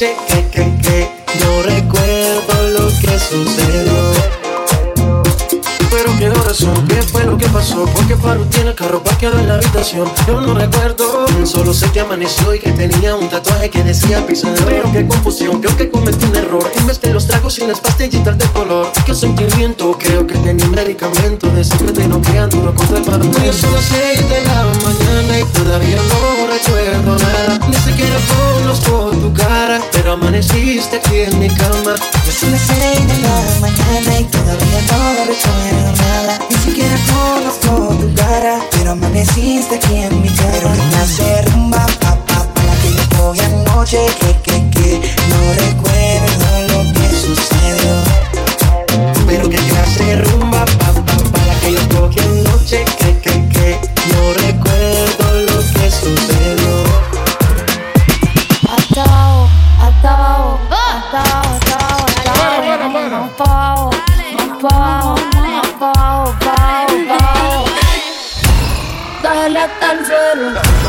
anoche, 0.00 0.16
que, 0.26 0.46
que, 0.48 0.64
que, 0.82 1.08
no 1.40 1.62
recuerdo 1.62 2.68
lo 2.70 2.86
que 3.00 3.18
sucedió. 3.18 4.12
Pero 5.90 6.40
horas 6.40 6.56
son, 6.56 6.86
qué 7.40 7.48
pasó, 7.48 7.84
porque 7.94 8.16
Faru 8.16 8.44
tiene 8.46 8.70
el 8.70 8.76
carro 8.76 9.02
parqueado 9.02 9.38
en 9.38 9.48
la 9.48 9.54
habitación. 9.54 10.10
Yo 10.26 10.40
no 10.40 10.54
recuerdo, 10.54 11.26
solo 11.44 11.72
sé 11.72 11.90
que 11.90 12.00
amaneció 12.00 12.54
y 12.54 12.58
que 12.58 12.72
tenía 12.72 13.16
un 13.16 13.28
tatuaje 13.28 13.70
que 13.70 13.82
decía 13.82 14.24
pizza. 14.26 14.48
Pero 14.66 14.92
qué 14.92 15.06
confusión, 15.06 15.60
creo 15.60 15.76
que 15.76 15.90
cometí 15.90 16.26
un 16.26 16.36
error. 16.36 16.70
En 16.76 16.86
vez 16.86 17.00
de 17.00 17.12
los 17.12 17.26
tragos 17.26 17.58
y 17.58 17.66
las 17.66 17.80
pastillitas 17.80 18.36
de 18.36 18.44
color, 18.46 18.92
qué 19.06 19.14
sentimiento, 19.14 19.96
creo 19.98 20.26
que 20.26 20.34
tenía 20.38 20.66
un 20.66 20.72
medicamento 20.72 21.48
de 21.48 21.64
secreto 21.64 22.00
y 22.00 22.08
no 22.08 22.20
quedándolo 22.20 22.74
contra 22.74 22.98
el. 22.98 23.10
Hoy 23.10 23.52
son 23.52 23.72
las 23.72 23.84
6 23.84 24.28
de 24.28 24.42
la 24.44 24.64
mañana 24.84 25.40
y 25.40 25.44
todavía 25.44 25.96
no 25.96 26.46
recuerdo 26.46 27.16
nada. 27.16 27.58
Ni 27.68 27.76
siquiera 27.76 28.16
conozco 28.28 29.10
tu 29.12 29.32
cara, 29.32 29.80
pero 29.92 30.12
amaneciste 30.12 30.96
aquí 30.96 31.20
en 31.20 31.38
mi 31.38 31.48
cama. 31.48 31.94
Yo 32.26 32.32
son 32.32 32.52
las 32.52 32.60
seis 32.60 33.06
de 33.06 33.18
la 33.18 33.60
mañana 33.60 34.20
y 34.20 34.24
todavía 34.24 34.80
no 34.90 35.24
recuerdo 35.26 35.92
nada. 35.96 36.38
Ni 36.50 36.56
siquiera 36.56 36.96
conozco 37.06 37.29
tu 37.60 38.14
cara, 38.14 38.58
pero 38.72 38.92
amaneciste 38.92 39.76
aquí 39.76 39.96
en 39.96 40.22
mi 40.22 40.28
cama. 40.28 40.50
Pero 40.52 40.72
que 40.72 40.88
clase 40.90 41.42
rumba, 41.52 41.86
pa, 42.00 42.16
pa, 42.26 42.46
pa, 42.54 42.62
la 42.64 42.74
que 42.82 42.92
yo 42.92 43.04
cogí 43.16 43.40
anoche, 43.40 44.00
que, 44.20 44.30
que, 44.42 44.70
que, 44.70 45.00
no 45.30 45.38
recuerdo 45.64 46.46
lo 46.70 46.80
que 46.92 47.06
sucedió. 47.24 47.94
Pero 49.26 49.48
qué 49.48 49.56
clase 49.56 50.04
de 50.04 50.16
rumba, 50.22 50.49
hasta 70.40 70.79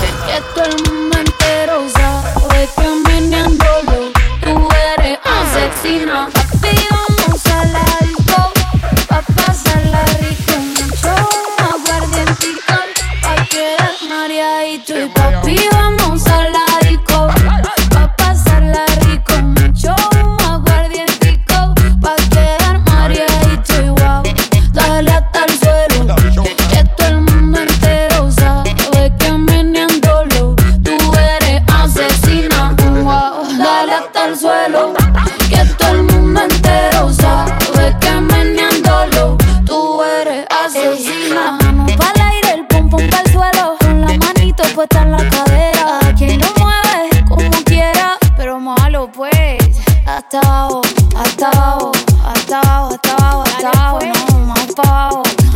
esquina. 41.22 41.58
Mano 41.62 41.86
para 41.98 42.30
aire, 42.30 42.54
el 42.56 42.66
pum 42.68 42.90
pum 42.90 43.08
para 43.10 43.24
el 43.24 43.32
suelo. 43.32 43.76
Con 43.80 44.02
la 44.02 44.08
manito 44.08 44.64
puesta 44.76 45.02
en 45.02 45.12
la 45.12 45.30
cadera. 45.30 46.00
Quien 46.18 46.40
lo 46.40 46.48
mueve 46.58 47.26
como 47.28 47.64
quiera, 47.66 48.18
pero 48.36 48.60
malo 48.60 49.10
pues. 49.12 49.60
Hasta 50.06 50.40
abajo, 50.40 50.82
hasta 51.16 51.48
abajo, 51.50 51.92
hasta 52.26 52.60
abajo, 52.60 52.94
hasta 52.94 53.12
abajo, 53.14 53.44
hasta 53.44 53.70
abajo. 53.70 54.00
Pues. 54.00 54.32
No, 54.32 54.46
más 54.46 54.66
pa' 54.76 55.10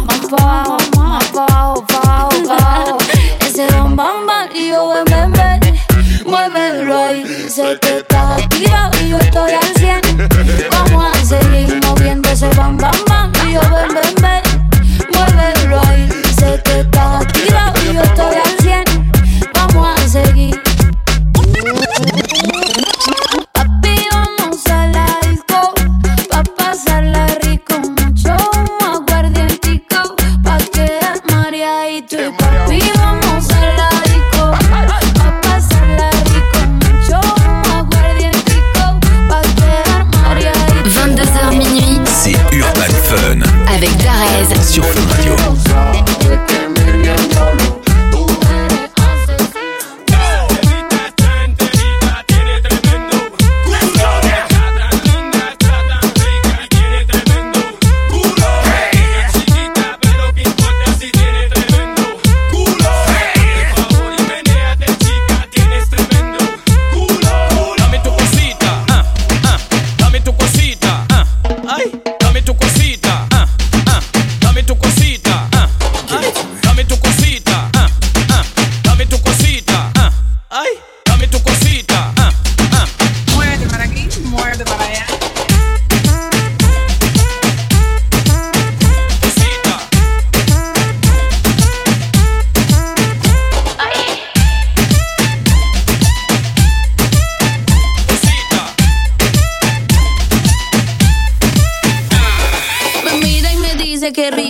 más 0.05 0.19
pa' 0.29 0.77
más 0.97 1.25
pa' 1.29 1.45
abajo, 1.45 1.83
pa' 2.47 2.97
Ese 3.45 3.67
don 3.67 3.95
bam 3.95 4.25
bam 4.25 4.49
y 4.53 4.69
yo 4.69 4.85
buen 4.85 5.05
buen 5.05 5.31
buen. 5.31 5.59
Muévelo 6.25 6.97
ahí, 6.97 7.23
sé 7.49 7.77
que 7.81 7.97
estás 7.97 8.43
activa 8.43 8.91
y 9.01 9.09
yo 9.09 9.17
estoy 9.17 9.51
al 9.51 9.73
100. 9.75 10.01
Vamos 10.71 11.05
a 11.05 11.25
seguir 11.25 11.79
moviendo 11.85 12.29
ese 12.29 12.49
bam 12.49 12.77
bam 12.77 12.95
bam 13.07 13.31
y 13.47 13.53
yo 13.53 13.61
buen 13.69 13.93
buen 13.93 14.15
buen. 14.15 14.24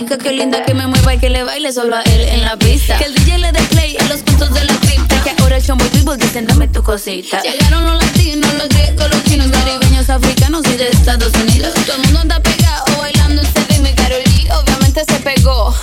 Dice 0.06 0.18
que 0.18 0.18
rica, 0.18 0.18
que 0.18 0.32
linda, 0.32 0.64
que 0.64 0.74
me 0.74 0.86
mueva 0.86 1.14
y 1.14 1.18
que 1.18 1.30
le 1.30 1.42
baile 1.44 1.72
solo 1.72 1.96
a 1.96 2.02
él 2.02 2.20
en 2.28 2.44
la 2.44 2.56
pista. 2.56 2.98
Que 2.98 3.04
el 3.04 3.14
DJ 3.14 3.38
le 3.38 3.52
dé 3.52 3.62
play 3.62 3.96
a 3.98 4.04
los 4.04 4.22
puntos 4.22 4.52
de 4.52 4.64
la 4.64 4.74
cripta. 4.74 5.22
Que 5.22 5.34
ahora 5.42 5.56
el 5.56 5.64
chombo 5.64 5.84
y 5.84 5.88
people 5.88 6.16
dicen 6.16 6.46
dame 6.46 6.68
tu 6.68 6.82
cosita. 6.82 7.42
Llegaron 7.42 7.84
los 7.86 8.04
latinos, 8.04 8.52
los 8.54 8.68
griegos, 8.68 9.10
los 9.10 9.24
chinos, 9.24 9.48
caribeños, 9.50 10.08
africanos 10.10 10.62
y 10.66 10.76
de 10.76 10.88
Estados 10.88 11.32
Unidos. 11.34 11.74
Todo 11.86 11.96
el 11.96 12.02
mundo 12.02 12.20
anda 12.20 12.40
pegado 12.40 12.84
bailando 12.98 13.42
este 13.42 13.60
ritmo 13.68 13.88
y 13.88 13.94
Karol 13.94 14.22
G 14.22 14.50
obviamente 14.52 15.04
se 15.04 15.18
pegó. 15.20 15.74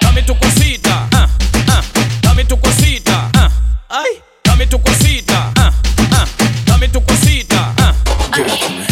Dame 0.00 0.22
tu 0.22 0.36
cosita, 0.38 1.08
ah, 1.12 1.28
ah, 1.68 1.82
dame 2.22 2.44
tu 2.44 2.58
cosita, 2.58 3.30
ah, 3.34 3.50
ay, 3.88 4.22
dame 4.44 4.66
tu 4.66 4.80
cosita, 4.80 5.52
ah, 5.56 5.72
ah, 6.12 6.26
dame 6.66 6.88
tu 6.88 7.02
cosita, 7.04 7.74
ah. 7.78 7.94
You 8.36 8.89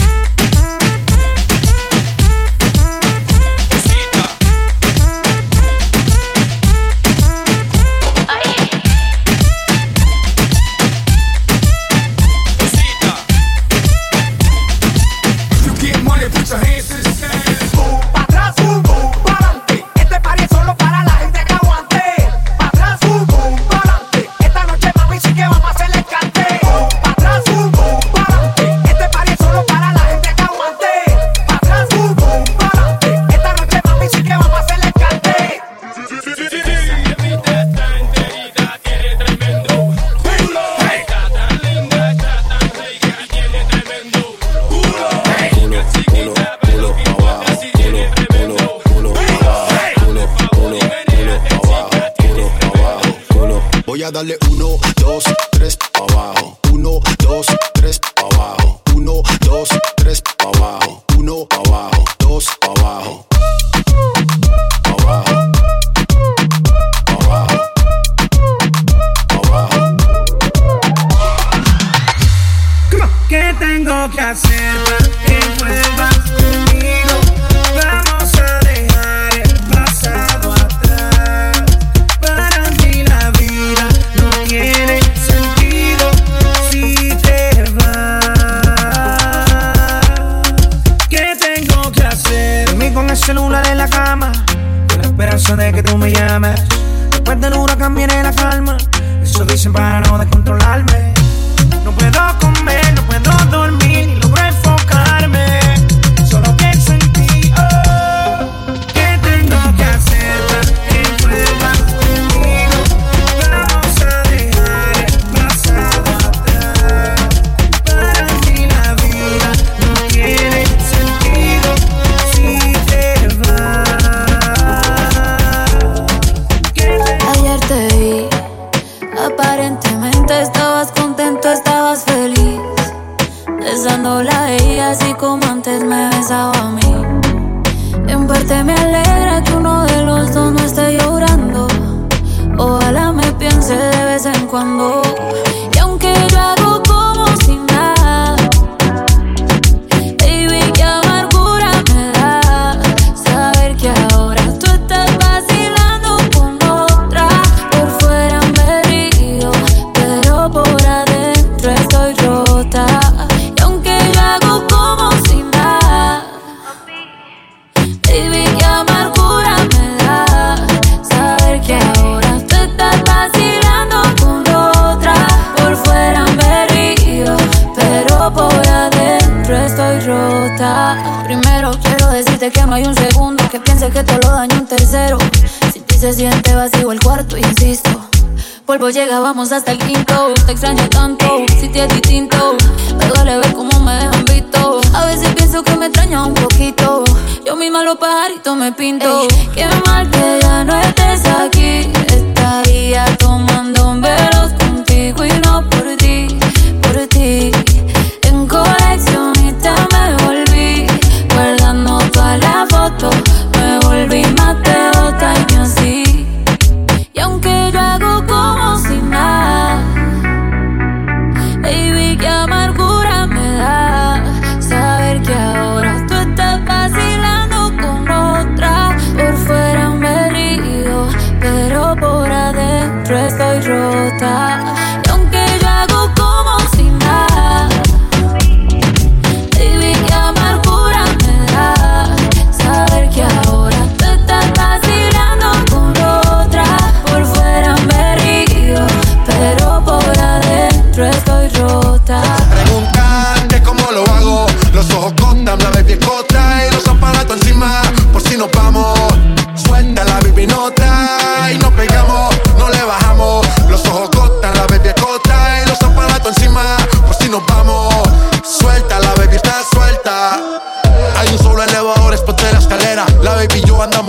Los 197.84 197.96
pajaritos 197.96 198.56
me 198.56 198.72
pinto. 198.72 199.26
Qué 199.54 199.66
mal 199.86 200.10
que 200.10 200.38
ya 200.42 200.64
no 200.64 200.76
estés 200.78 201.24
aquí. 201.26 201.90
Estaría 202.08 203.04
tomando 203.16 203.57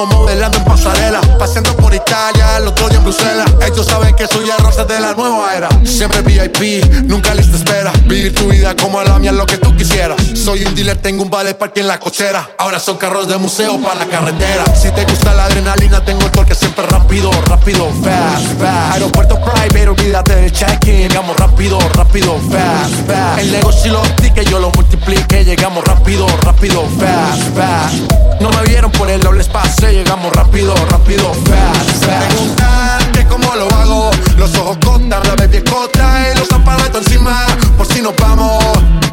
modelando 0.05 0.57
en 0.57 0.65
pasarela. 0.65 1.21
Paseando 1.37 1.75
por 1.75 1.93
Italia, 1.93 2.57
el 2.57 2.67
otro 2.67 2.87
día 2.89 2.97
en 2.97 3.03
Bruselas. 3.03 3.49
Ellos 3.65 3.85
saben 3.85 4.15
que 4.15 4.27
soy 4.27 4.49
el 4.49 4.87
de 4.87 4.99
la 4.99 5.13
nueva 5.13 5.53
era. 5.55 5.69
Siempre 5.83 6.21
VIP, 6.21 6.85
nunca 7.03 7.33
lista 7.33 7.57
espera. 7.57 7.91
Vivir 8.05 8.33
tu 8.33 8.47
vida 8.47 8.75
como 8.75 9.01
la 9.03 9.19
mía, 9.19 9.31
lo 9.31 9.45
que 9.45 9.57
tú 9.57 9.75
quisieras. 9.75 10.17
Soy 10.35 10.63
un 10.63 10.73
dealer, 10.75 10.97
tengo 10.97 11.23
un 11.23 11.29
vale 11.29 11.53
parque 11.53 11.81
en 11.81 11.87
la 11.87 11.99
cochera. 11.99 12.49
Ahora 12.57 12.79
son 12.79 12.97
carros 12.97 13.27
de 13.27 13.37
museo 13.37 13.79
para 13.81 13.95
la 13.95 14.05
carretera. 14.05 14.63
Si 14.75 14.89
te 14.91 15.03
gusta 15.05 15.33
la 15.33 15.45
adrenalina, 15.45 16.03
tengo 16.03 16.21
el 16.21 16.31
torque 16.31 16.55
siempre 16.55 16.85
rápido, 16.85 17.31
rápido, 17.45 17.89
fast, 18.03 18.59
fast. 18.59 18.93
Aeropuerto 18.93 19.39
private, 19.41 19.89
olvídate 19.89 20.35
del 20.35 20.51
check-in. 20.51 21.09
Llegamos 21.09 21.35
rápido, 21.37 21.79
rápido, 21.93 22.37
fast, 22.49 23.07
fast. 23.07 23.39
El 23.39 23.51
negocio 23.51 23.91
y 23.91 23.93
los 23.93 24.15
tickets 24.15 24.49
yo 24.49 24.59
lo 24.59 24.71
multiplique. 24.71 25.43
Llegamos 25.43 25.83
rápido, 25.83 26.25
rápido, 26.43 26.83
fast, 26.99 27.55
fast. 27.55 28.28
No 28.39 28.49
me 28.51 28.61
vieron 28.63 28.89
por 28.91 29.09
el 29.09 29.19
doble 29.19 29.41
espacio, 29.41 29.89
llegamos 29.89 30.33
rápido, 30.33 30.73
rápido, 30.89 31.33
fast, 31.33 32.05
fast. 32.05 32.27
Preguntan 32.27 33.11
que 33.11 33.25
cómo 33.25 33.53
lo 33.55 33.65
hago. 33.75 34.11
Los 34.37 34.55
ojos 34.55 34.77
contan, 34.83 35.21
la 35.23 35.35
baby 35.35 35.57
y 35.57 36.39
los 36.39 36.51
aparatos 36.51 37.05
encima. 37.05 37.45
Por 37.77 37.85
si 37.87 38.01
nos 38.01 38.15
vamos, 38.15 38.63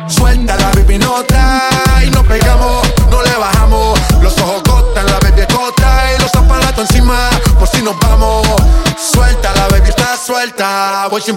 suelta 0.06 0.56
la 0.56 0.70
baby 0.70 0.98
nota 0.98 1.68
y 2.06 2.10
nos 2.10 2.24
pegamos, 2.26 2.86
no 3.10 3.22
le 3.22 3.34
bajamos. 3.36 3.98
Los 4.22 4.38
ojos 4.38 4.62
contan, 4.62 5.06
la 5.06 5.18
baby 5.18 5.42
y 5.42 6.22
los 6.22 6.34
aparatos 6.34 6.88
encima. 6.88 7.28
Por 7.58 7.68
si 7.68 7.82
nos 7.82 7.98
vamos, 7.98 8.46
suelta 9.12 9.52
la 9.54 9.66
baby 9.68 9.88
está 9.88 10.16
suelta. 10.16 11.08
Voy 11.10 11.20
sin 11.20 11.36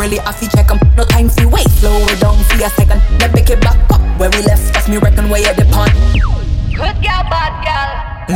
really 0.00 0.16
have 0.24 0.40
to 0.40 0.48
check 0.48 0.70
'em. 0.70 0.80
No 0.96 1.04
time 1.04 1.28
fi 1.28 1.44
wait, 1.44 1.68
slow 1.78 2.00
it 2.08 2.18
down 2.20 2.38
for 2.48 2.56
a 2.64 2.70
second. 2.70 3.00
Then 3.18 3.30
pick 3.32 3.50
it 3.50 3.60
back 3.60 3.76
up 3.92 4.00
where 4.18 4.30
we 4.30 4.40
left. 4.48 4.72
Cause 4.72 4.88
me 4.88 4.96
reckon 4.96 5.28
way 5.28 5.44
at 5.44 5.56
the 5.60 5.66
pond. 5.66 5.92
Good 6.80 6.96
girl, 7.04 7.22
bad 7.28 7.54
girl. 7.66 7.90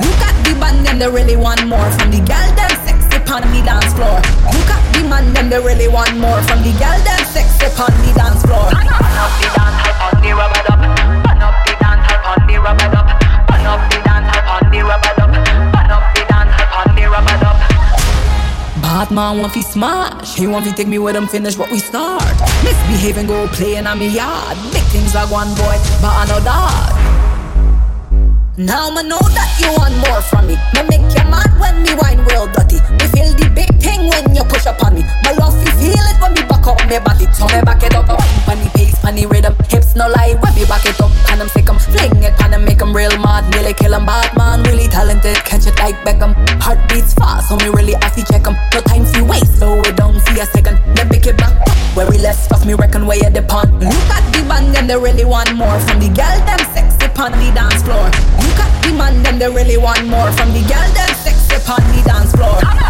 Look 0.05 0.21
at 0.29 0.37
the 0.45 0.53
band, 0.61 0.85
them 0.85 0.99
they 0.99 1.09
really 1.09 1.37
want 1.37 1.67
more 1.67 1.91
from 1.97 2.11
the 2.11 2.21
girl, 2.31 2.49
them 2.59 2.73
sexy 2.85 3.19
on 3.33 3.43
the 3.53 3.61
dance 3.65 3.93
floor. 3.97 4.21
Look 4.53 4.71
at 4.77 4.83
the 4.93 5.03
man, 5.09 5.33
them 5.33 5.49
they 5.49 5.61
really 5.69 5.89
want 5.89 6.15
more 6.25 6.43
from 6.43 6.61
the 6.67 6.73
girl, 6.83 6.99
them 7.07 7.23
sexy 7.33 7.67
on 7.81 7.93
the 8.05 8.13
dance 8.19 8.43
floor. 8.45 8.69
Turn 8.69 8.89
up 9.25 9.33
the 9.41 9.49
dance 9.57 9.89
on 10.05 10.15
the 10.23 10.33
rubber 10.41 10.74
Bad 18.95 19.11
man 19.11 19.39
want 19.39 19.53
fi 19.53 19.61
smash, 19.61 20.37
he 20.37 20.47
want 20.47 20.65
fi 20.65 20.71
take 20.71 20.87
me 20.87 21.01
with 21.01 21.17
him 21.17 21.27
finish 21.27 21.59
what 21.59 21.69
we 21.69 21.81
start. 21.81 22.23
Misbehave 22.63 23.19
and 23.19 23.27
go 23.27 23.49
playing 23.49 23.89
on 23.89 23.99
me 23.99 24.07
yard. 24.07 24.57
Big 24.71 24.87
things 24.95 25.17
like 25.17 25.29
one 25.33 25.51
boy, 25.59 25.75
but 25.99 26.15
I 26.15 26.23
know 26.31 26.39
that. 26.39 26.95
Now 28.57 28.95
I 28.95 29.03
know 29.03 29.19
that 29.19 29.51
you 29.59 29.67
want 29.75 29.99
more 29.99 30.23
from 30.23 30.47
me. 30.47 30.55
Me 30.79 30.87
make 30.87 31.11
you 31.11 31.27
mad 31.27 31.51
when 31.59 31.83
me 31.83 31.91
wine 31.99 32.23
real 32.31 32.47
dirty. 32.47 32.79
Me 32.95 33.11
feel 33.11 33.35
the 33.35 33.51
big 33.51 33.67
thing 33.83 34.07
when 34.07 34.31
you 34.31 34.45
push 34.47 34.65
up 34.71 34.79
on 34.87 34.95
me. 34.95 35.03
My 35.27 35.35
love 35.43 35.59
you 35.59 35.75
feel 35.75 35.99
it 35.99 36.17
when 36.23 36.31
me 36.39 36.47
back 36.47 36.63
up 36.63 36.79
me 36.87 36.95
body. 37.03 37.27
So 37.35 37.51
me 37.51 37.67
back 37.67 37.83
it 37.83 37.99
up, 37.99 38.07
wine 38.07 38.41
pon 38.47 38.63
the 38.63 38.71
pace, 38.79 38.94
pon 39.05 39.15
the 39.15 39.27
rhythm. 39.27 39.55
Hips 39.69 39.95
no 39.95 40.09
lie 40.09 40.35
when 40.41 40.55
me 40.55 40.65
back 40.65 40.85
it 40.87 40.99
up, 41.01 41.13
and 41.31 41.43
I'm 41.43 41.49
sick 41.49 41.69
'em. 41.69 41.79
Fling 41.79 42.23
it 42.25 42.35
and 42.43 42.65
make 42.65 42.81
'em 42.81 42.97
real 42.97 43.17
mad. 43.19 43.45
Nearly 43.53 43.75
kill 43.75 43.95
'em 43.95 44.07
bad 44.07 44.35
man, 44.37 44.63
really 44.65 44.89
talented. 44.89 45.37
Catch 45.45 45.67
it 45.67 45.79
like 45.79 45.97
Beckham. 46.05 46.33
Heartbeats 46.65 47.13
fast, 47.15 47.49
so 47.49 47.57
me 47.57 47.69
really 47.69 47.95
to 48.17 48.23
check 48.31 48.47
'em. 48.47 48.57
No 48.73 48.81
time 48.81 49.05
to 49.13 49.25
waste, 49.25 49.59
slow 49.59 49.81
it 49.81 49.97
down 49.97 50.19
for 50.25 50.35
a 50.41 50.47
second. 50.47 50.79
Then 50.95 51.09
pick 51.09 51.27
it 51.27 51.37
back 51.37 51.55
up 51.61 51.69
where 51.95 52.07
we 52.07 52.19
left 52.19 52.53
off. 52.53 52.65
Me 52.65 52.75
reckon 52.75 53.07
way 53.07 53.21
at 53.21 53.35
the 53.35 53.43
pond. 53.43 53.71
Look 53.83 54.11
at 54.17 54.25
the 54.33 54.43
band, 54.49 54.75
them 54.75 54.87
they 54.87 54.97
really 54.97 55.25
want 55.25 55.53
more 55.55 55.79
from 55.87 56.01
the 56.01 56.09
girl, 56.21 56.39
them 56.49 56.63
sexy 56.75 57.07
on 57.23 57.33
the 57.41 57.51
dance 57.59 57.83
floor. 57.83 58.07
Look 58.45 58.61
at 58.65 58.73
the 58.83 58.93
man, 59.01 59.23
them 59.23 59.39
they 59.39 59.51
really 59.59 59.77
want 59.77 60.05
more 60.07 60.31
from 60.33 60.53
the 60.57 60.63
girl, 60.73 60.89
them 60.97 61.11
sexy 61.25 61.59
on 61.75 61.83
the 61.93 62.01
dance 62.09 62.33
floor. 62.33 62.84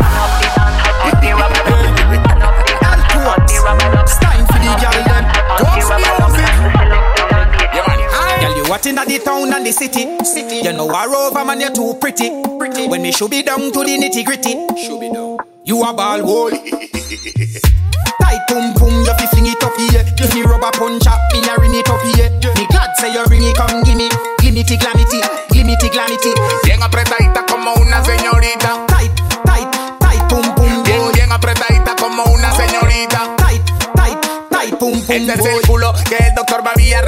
Girl, 9.05 9.13
you 9.13 9.19
what 9.21 9.37
in 9.39 9.45
the 9.45 9.53
town 9.53 9.53
and 9.53 9.67
the 9.67 9.73
city. 9.73 10.05
City. 10.25 10.65
You 10.65 10.73
know 10.73 10.89
I 10.89 11.07
over 11.07 11.45
man, 11.45 11.61
you're 11.61 11.71
too 11.71 11.95
pretty. 12.01 12.31
Pretty. 12.59 12.89
When 12.89 13.03
me 13.03 13.13
should 13.13 13.31
be 13.31 13.43
down 13.43 13.61
to 13.61 13.81
the 13.85 13.99
nitty 13.99 14.25
gritty. 14.25 14.57
Should 14.81 15.01
be 15.01 15.11
down. 15.13 15.39
You 15.65 15.83
a 15.83 15.93
ball 15.93 16.21
hole. 16.21 16.51
Tight 16.51 18.41
pum 18.49 18.75
pum, 18.75 19.05
you 19.05 19.15
fi 19.15 19.27
fling 19.29 19.47
it 19.47 19.63
up 19.65 19.77
here. 19.77 20.05
Give 20.17 20.33
me 20.35 20.43
rubber 20.43 20.71
punch 20.73 21.07
up, 21.07 21.21
me 21.33 21.41
a 21.45 21.57
ring 21.61 21.75
it 21.75 21.89
up 21.89 22.01
here. 22.17 22.31
Me 22.57 22.67
glad 22.69 22.97
say 22.97 23.13
you 23.13 23.25
ring 23.29 23.45
it, 23.45 23.57
come 23.57 23.83
gimme. 23.85 24.09
Glimity 24.41 24.77
glamity, 24.79 25.21
glimity 25.51 25.89
glamity. 25.91 26.33
Bien 26.65 26.83
apretadita 26.83 27.45
como 27.47 27.75
una 27.75 28.05
señorita. 28.05 28.87
Tight, 28.89 29.13
tight, 29.45 29.69
tight 30.01 30.29
pum 30.29 30.55
pum. 30.55 30.83
Bien, 30.85 31.13
bien 31.13 31.33
apretadita 31.33 31.97
como 31.97 32.25
una 32.25 32.55
señorita. 32.57 33.37
Tight, 33.37 33.65
tight, 33.95 34.21
tight 34.51 34.75
pum 34.79 34.93
pum. 34.93 35.17
Este 35.17 35.33
es 35.33 35.47
el 35.47 35.61
culo 35.67 35.93
que 36.09 36.17
el 36.17 36.35
doctor 36.35 36.63
me 36.63 36.71
había 36.71 37.03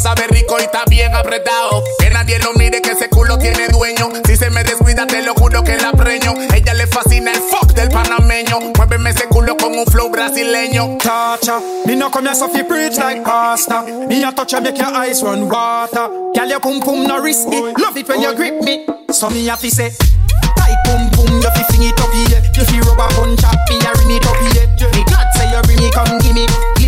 sabe 0.00 0.26
rico 0.28 0.56
y 0.58 0.62
está 0.62 0.84
bien 0.88 1.14
apretado. 1.14 1.84
Que 1.98 2.10
nadie 2.10 2.38
lo 2.38 2.52
mire, 2.54 2.80
que 2.80 2.92
ese 2.92 3.08
culo 3.08 3.38
tiene 3.38 3.68
dueño. 3.68 4.08
Si 4.26 4.36
se 4.36 4.50
me 4.50 4.64
descuida, 4.64 5.06
te 5.06 5.22
lo 5.22 5.34
juro 5.34 5.62
que 5.62 5.76
la 5.76 5.92
preño. 5.92 6.34
Ella 6.54 6.74
le 6.74 6.86
fascina 6.86 7.32
el 7.32 7.40
fuck 7.40 7.72
del 7.74 7.90
panameño. 7.90 8.58
Muéveme 8.76 9.10
ese 9.10 9.28
culo 9.28 9.56
con 9.56 9.78
un 9.78 9.84
flow 9.86 10.10
brasileño. 10.10 10.96
Tacha, 10.98 11.60
me 11.86 11.96
no 11.96 12.10
come 12.10 12.30
as 12.30 12.40
if 12.40 12.66
preach 12.66 12.96
like 12.96 13.22
pasta. 13.22 13.82
Me 13.82 14.24
a 14.24 14.32
touch 14.32 14.54
and 14.54 14.64
make 14.64 14.78
your 14.78 14.94
eyes 14.94 15.22
run 15.22 15.48
water. 15.48 16.08
Girl, 16.34 16.48
your 16.48 16.60
pum 16.60 16.80
pum 16.80 17.04
no 17.06 17.20
risky. 17.20 17.60
Love 17.60 17.96
it 17.96 18.08
when 18.08 18.22
you 18.22 18.34
grip 18.34 18.62
me. 18.62 18.86
So 19.10 19.28
me 19.28 19.46
have 19.46 19.60
to 19.60 19.70
say. 19.70 19.90
Tight 20.56 20.76
pum 20.84 21.10
pum, 21.10 21.26
you 21.26 21.50
fi 21.50 21.62
sing 21.70 21.82
it 21.84 22.00
up 22.00 22.10
here. 22.12 22.42
You 22.56 22.64
fi 22.64 22.80
rubber 22.80 23.08
punch 23.14 23.44
up, 23.44 23.54
me 23.68 23.76
a 23.76 23.92
ring 23.98 24.16
it 24.16 24.26
up 24.26 24.36
here. 24.54 24.90
Me 24.92 25.04
God 25.04 25.26
say 25.34 25.50
you 25.50 25.62
bring 25.62 25.78
me, 25.78 25.90
come 25.92 26.18
give 26.18 26.34
me. 26.34 26.79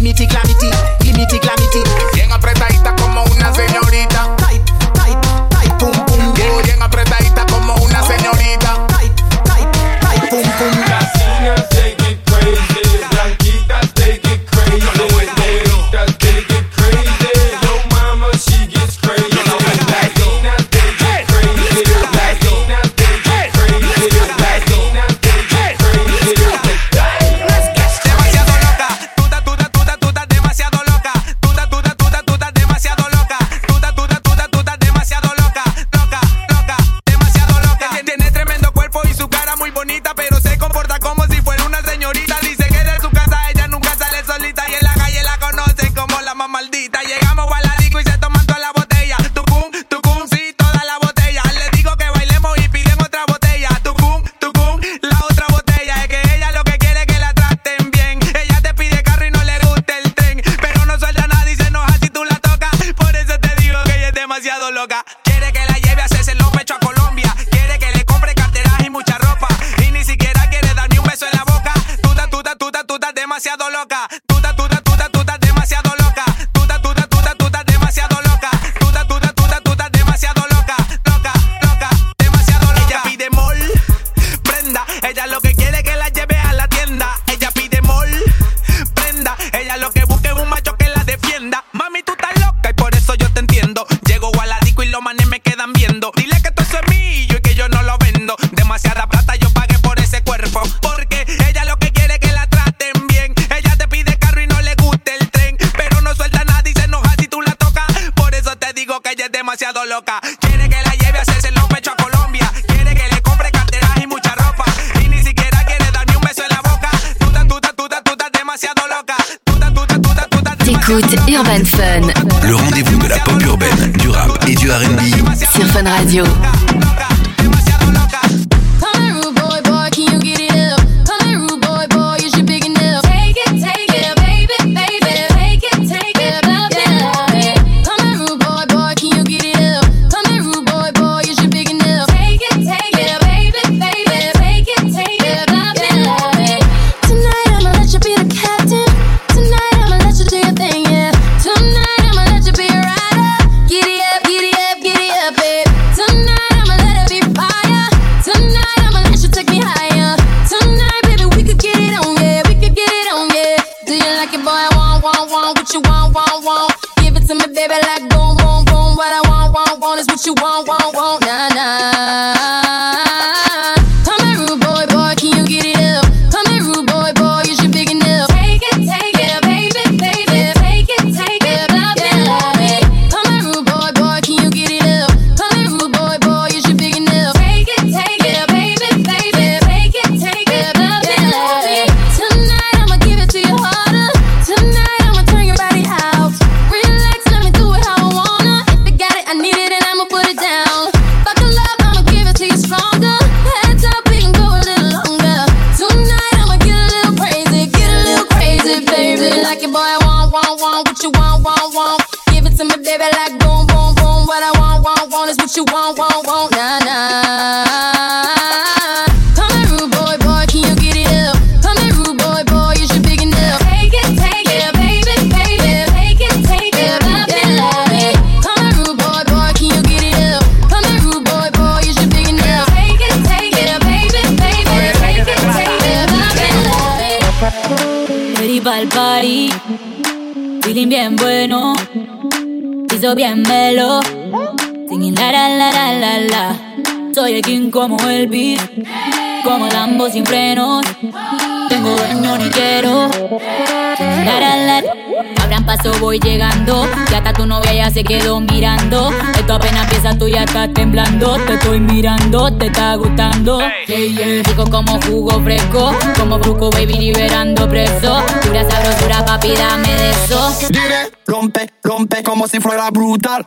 se 257.92 258.04
quedó 258.04 258.40
mirando. 258.40 259.10
Esto 259.38 259.54
apenas 259.54 259.88
pieza 259.88 260.16
tú 260.16 260.28
ya 260.28 260.44
estás 260.44 260.72
temblando. 260.72 261.36
Te 261.46 261.54
estoy 261.54 261.80
mirando, 261.80 262.52
te 262.56 262.66
está 262.66 262.94
gustando. 262.94 263.60
Hey. 263.86 264.42
Rico 264.44 264.64
como 264.70 265.00
jugo 265.02 265.42
fresco, 265.42 265.94
como 266.18 266.38
bruco 266.38 266.70
baby 266.70 266.94
liberando 266.94 267.68
preso. 267.68 268.22
Pura 268.42 268.68
sabrosura, 268.68 269.24
papi, 269.24 269.52
dame 269.54 269.88
de 269.88 270.10
eso. 270.10 270.56
Dile, 270.68 271.10
rompe, 271.26 271.70
rompe 271.82 272.22
como 272.22 272.48
si 272.48 272.60
fuera 272.60 272.90
brutal. 272.90 273.46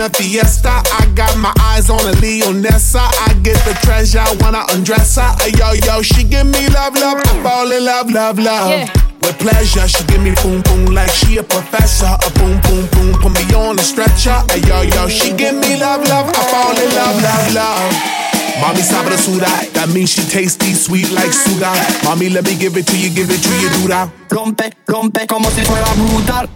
a 0.00 0.10
fiesta. 0.10 0.82
I 0.98 1.06
got 1.14 1.36
my 1.38 1.52
eyes 1.60 1.90
on 1.90 2.00
a 2.00 2.12
Leonessa. 2.22 3.00
I 3.26 3.34
get 3.42 3.56
the 3.64 3.74
treasure 3.82 4.24
when 4.42 4.54
I 4.54 4.64
undress 4.70 5.16
her. 5.16 5.34
Ay, 5.40 5.52
yo, 5.58 5.72
yo, 5.72 6.02
she 6.02 6.24
give 6.24 6.46
me 6.46 6.68
love, 6.68 6.94
love. 6.94 7.18
I 7.24 7.42
fall 7.42 7.70
in 7.70 7.84
love, 7.84 8.10
love, 8.10 8.38
love. 8.38 8.70
Yeah 8.70 8.92
with 9.22 9.38
pleasure. 9.38 9.86
She 9.86 10.02
give 10.04 10.22
me 10.22 10.32
boom 10.42 10.62
boom 10.62 10.94
like 10.94 11.10
she 11.10 11.38
a 11.38 11.42
professor. 11.42 12.08
A 12.08 12.30
boom 12.38 12.60
boom 12.64 12.86
boom 12.92 13.12
put 13.20 13.32
me 13.32 13.44
on 13.54 13.78
a 13.78 13.82
stretcher. 13.82 14.36
Ay, 14.50 14.62
yo 14.66 14.82
yo, 14.82 15.08
she 15.08 15.32
give 15.32 15.54
me 15.54 15.78
love 15.78 16.06
love. 16.08 16.28
I 16.28 16.42
fall 16.50 16.76
in 16.76 16.90
love 16.94 17.20
love 17.22 17.54
love. 17.54 18.20
Mommy 18.60 18.82
sabra 18.82 19.16
suda, 19.16 19.48
that 19.72 19.88
means 19.94 20.12
she 20.12 20.22
tasty, 20.22 20.74
sweet 20.74 21.10
like 21.12 21.32
sugar. 21.32 21.72
Mommy, 22.04 22.28
let 22.28 22.44
me 22.44 22.54
give 22.56 22.76
it 22.76 22.86
to 22.88 22.96
you, 22.98 23.08
give 23.08 23.30
it 23.30 23.40
to 23.40 23.52
you, 23.56 23.70
dura. 23.80 24.10
Rompe, 24.28 24.70
rompe 24.86 25.26
como 25.26 25.48
si 25.50 25.62
fuera 25.62 25.94
brutal. 25.96 26.48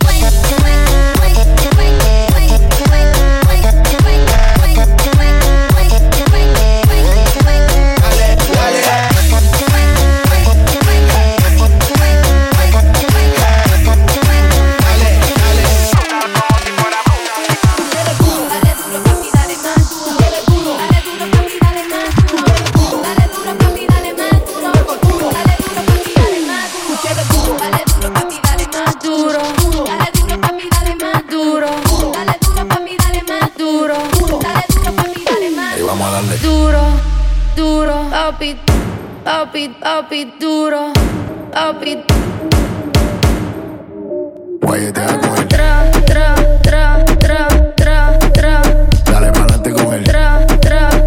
duro, 38.34 38.52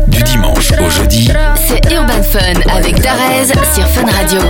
du 0.08 0.24
dimanche 0.24 0.72
au 0.80 0.90
jeudi, 0.90 1.30
c'est 1.68 1.92
Urban 1.92 2.24
Fun 2.24 2.40
avec 2.76 3.02
Darez 3.02 3.48
sur 3.74 3.88
Fun 3.88 4.06
Radio. 4.06 4.42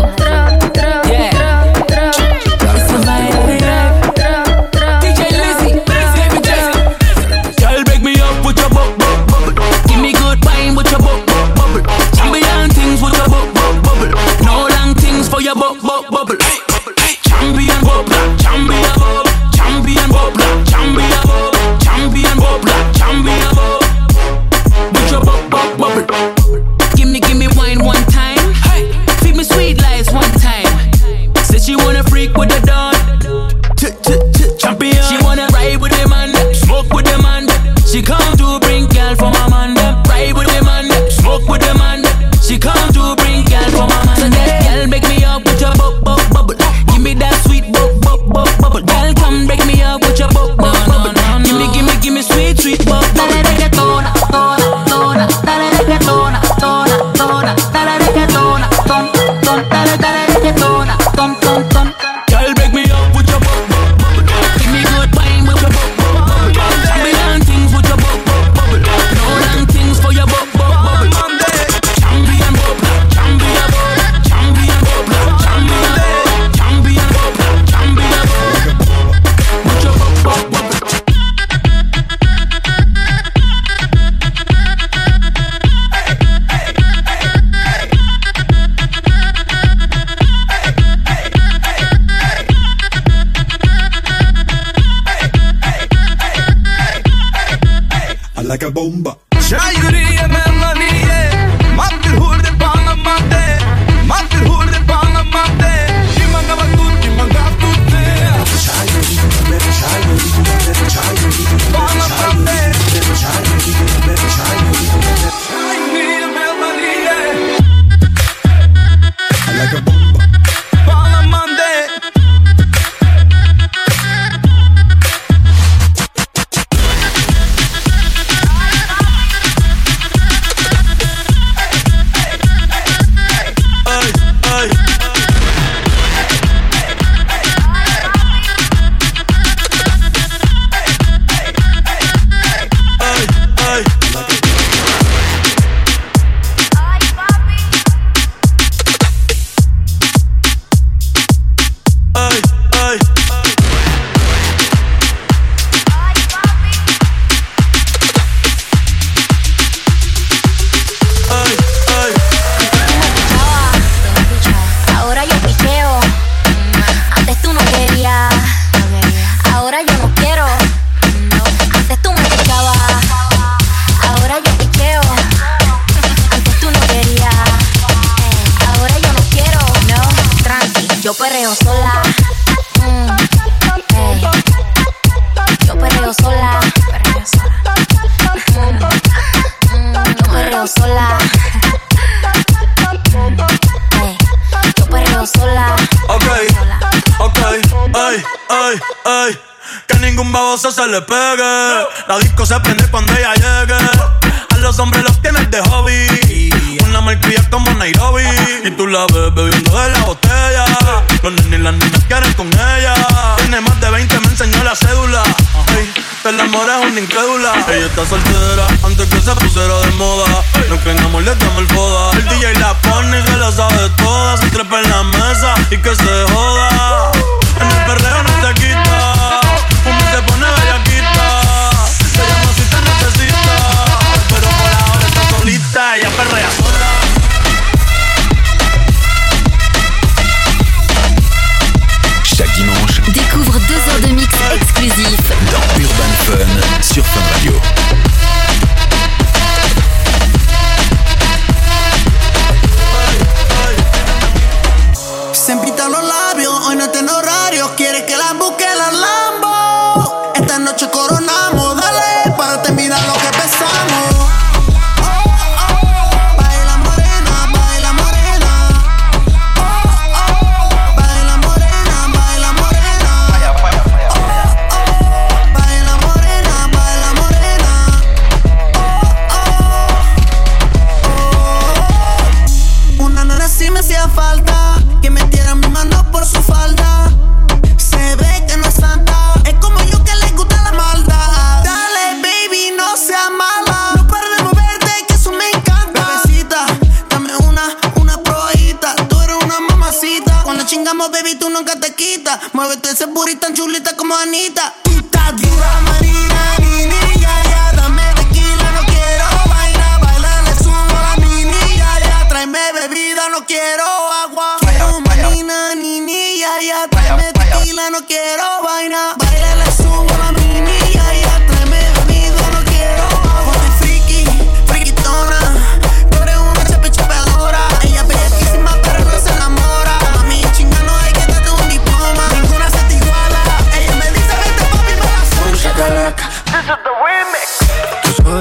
Cause 225.83 225.97
the 225.99 226.25
whole. 226.31 226.46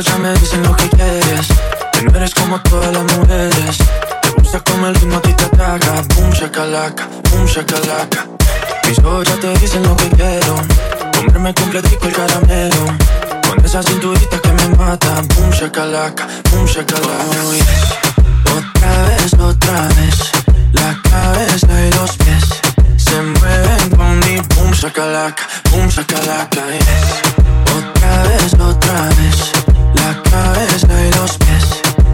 ya 0.04 0.18
me 0.18 0.32
dicen 0.34 0.62
lo 0.62 0.76
que 0.76 0.88
quieres. 0.90 1.46
Que 1.92 2.02
no 2.02 2.16
eres 2.16 2.34
como 2.34 2.60
todas 2.62 2.92
las 2.92 3.04
mujeres. 3.16 3.78
Te 4.20 4.30
gusta 4.30 4.60
como 4.60 4.88
el 4.88 4.94
ritmo 4.94 5.16
a 5.16 5.22
ti 5.22 5.32
te 5.32 5.44
ataca. 5.44 6.02
Boom, 6.14 6.30
shakalaka, 6.32 7.08
boom, 7.30 7.46
shakalaka. 7.46 8.26
Mis 8.86 8.98
ojos 8.98 9.26
ya 9.26 9.36
te 9.36 9.58
dicen 9.58 9.82
lo 9.84 9.96
que 9.96 10.08
quiero. 10.10 10.56
Comerme 11.14 11.54
completico 11.54 12.06
el 12.06 12.12
caramelo. 12.12 12.86
Con 13.48 13.64
esa 13.64 13.82
cinturita 13.82 14.38
que 14.38 14.52
me 14.52 14.68
mata. 14.76 15.22
Boom, 15.34 15.50
shakalaka, 15.50 16.26
boom, 16.50 16.66
shakalaka. 16.66 17.38
Oh. 17.44 18.58
Otra 18.58 19.02
vez, 19.08 19.34
otra 19.34 19.88
vez. 19.88 20.32
La 20.72 21.00
cabeza 21.10 21.86
y 21.86 21.90
los 21.92 22.16
pies. 22.18 22.44
Se 22.96 23.22
mueven 23.22 23.90
con 23.96 24.18
mi 24.20 24.36
boom, 24.54 24.72
shakalaka, 24.72 25.42
boom, 25.70 25.88
shakalaka. 25.88 26.66
Yes. 26.66 27.36
Otra 27.76 28.22
vez, 28.24 28.54
otra 28.54 29.02
vez 29.08 29.65
la 30.06 30.22
cabeza 30.22 30.86
y 30.86 31.12
los 31.14 31.36
pies 31.38 31.64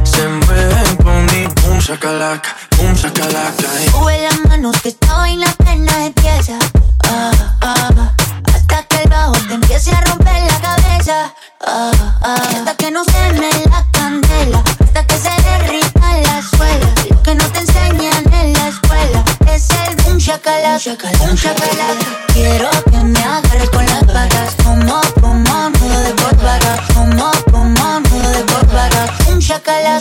se 0.05 0.27
mueven 0.27 0.97
con 0.97 1.27
mi 1.27 1.47
boom 1.61 1.81
sacalaca, 1.81 2.57
boom 2.79 2.97
sacalaca. 2.97 3.69
Y... 3.81 3.85
Eh. 3.85 3.91
Sube 3.91 4.23
las 4.23 4.41
manos 4.49 4.81
que 4.81 4.89
estoy 4.89 5.33
en 5.35 5.41
la 5.41 5.53
pena 5.65 6.07
empieza. 6.07 6.59
Ah, 7.05 7.31
ah, 7.61 7.91
ah, 7.99 8.13
hasta 8.55 8.83
que 8.85 9.03
el 9.03 9.11
bajo 9.11 9.33
te 9.33 9.55
empiece 9.55 9.91
a 9.91 10.01
romper 10.01 10.41
la 10.53 10.59
cabeza. 10.61 11.35
Ah, 11.67 11.91
hasta 12.23 12.75
que 12.77 12.91
no 12.91 13.05
se 13.05 13.33
me 13.39 13.51
la 13.71 13.85
candela, 13.93 14.63
hasta 14.85 15.07
que 15.07 15.17
se 15.19 15.35
derrita 15.49 16.19
la 16.27 16.43
suela. 16.43 16.89
Lo 17.11 17.23
que 17.23 17.35
no 17.35 17.45
te 17.49 17.59
enseñan 17.59 18.33
en 18.33 18.53
la 18.55 18.69
escuela 18.69 19.25
es 19.55 19.69
el 19.87 19.97
boom 19.97 20.17
shakalaka, 20.17 21.11
boom 21.19 21.35
shakalaka. 21.35 22.07
Quiero 22.33 22.71
que 22.91 22.99
me 23.05 23.23
agarres 23.23 23.69
con 23.69 23.85
la 23.85 23.92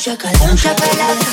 noche 0.02 0.18
calenta 0.18 0.76
pelada. 0.76 1.26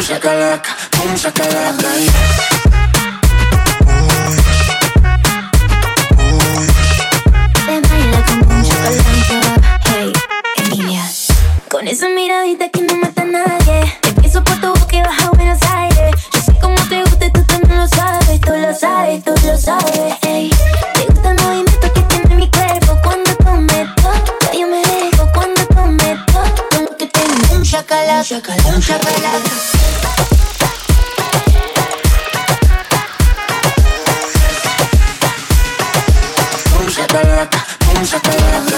shakalaka, 0.00 0.70
boom 0.96 1.16
shakalaka. 1.16 1.88
Ven 7.66 7.82
baila 7.82 8.20
con 8.26 8.40
boom 8.40 8.62
shakalaka, 8.64 9.60
hey 9.84 10.12
Emilia. 10.56 11.04
Con 11.68 11.86
esa 11.86 12.08
miradita 12.08 12.68
que 12.70 12.80
no 12.82 12.96
mata 12.96 13.22
a 13.22 13.26
nadie, 13.26 13.98
empiezo 14.02 14.42
por 14.42 14.56
tu 14.60 14.68
boca 14.68 14.96
y 14.96 15.02
baja 15.02 15.30
chacalón, 28.28 28.78
chapalaca. 28.78 29.56
Boom, 36.70 36.88
chapalaca, 36.88 37.66
boom. 37.86 38.77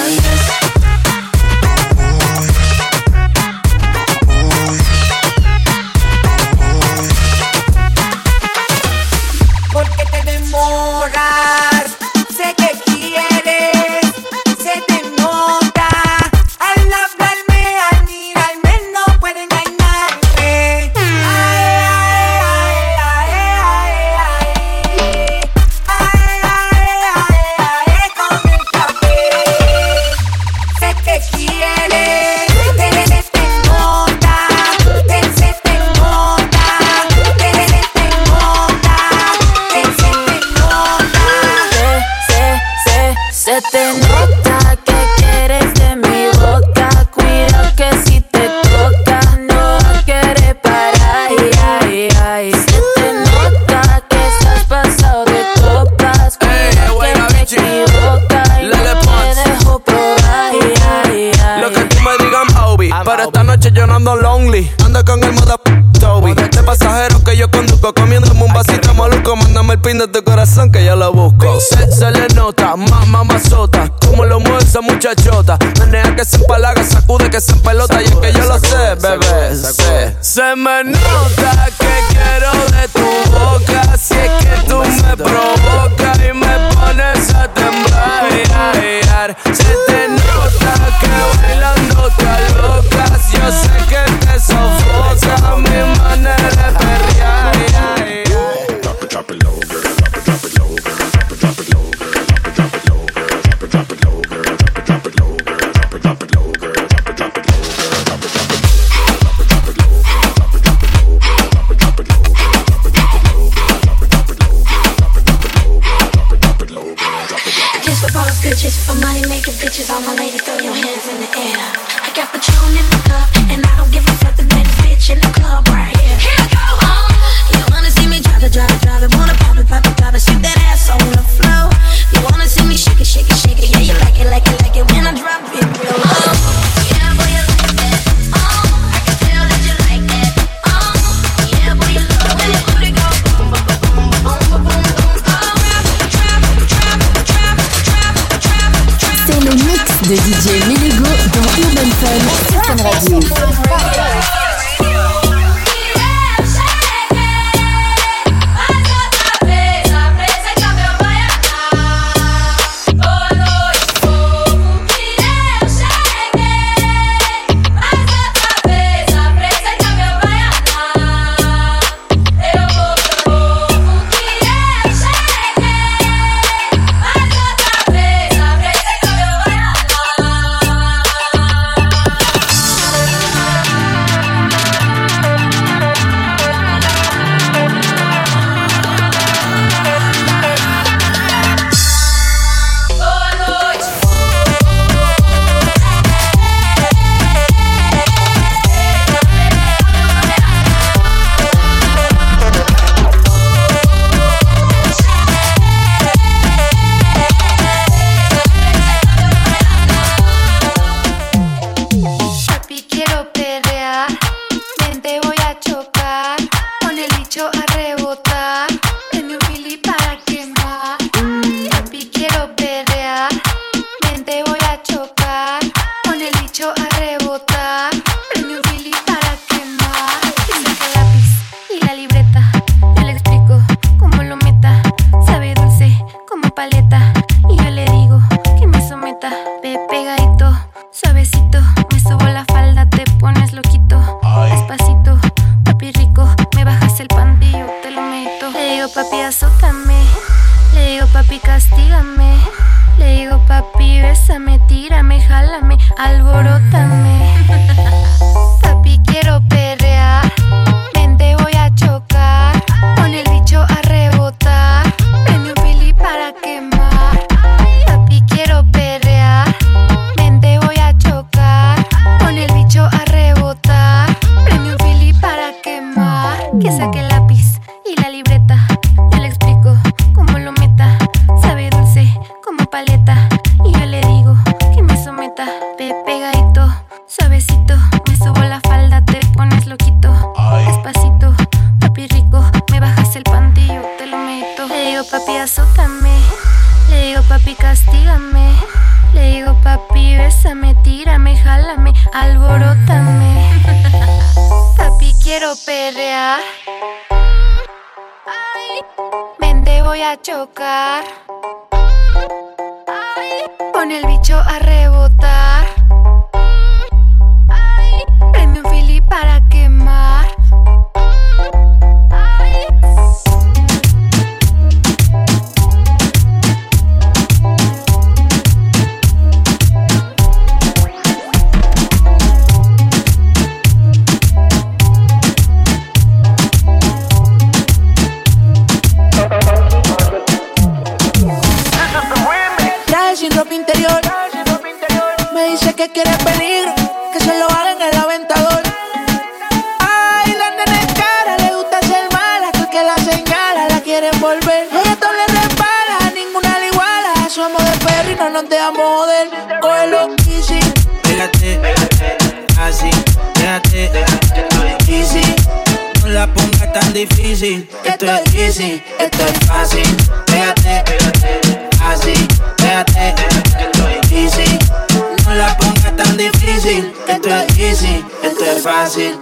Bitches. 119.61 119.95
on 119.95 120.03
my 120.07 120.20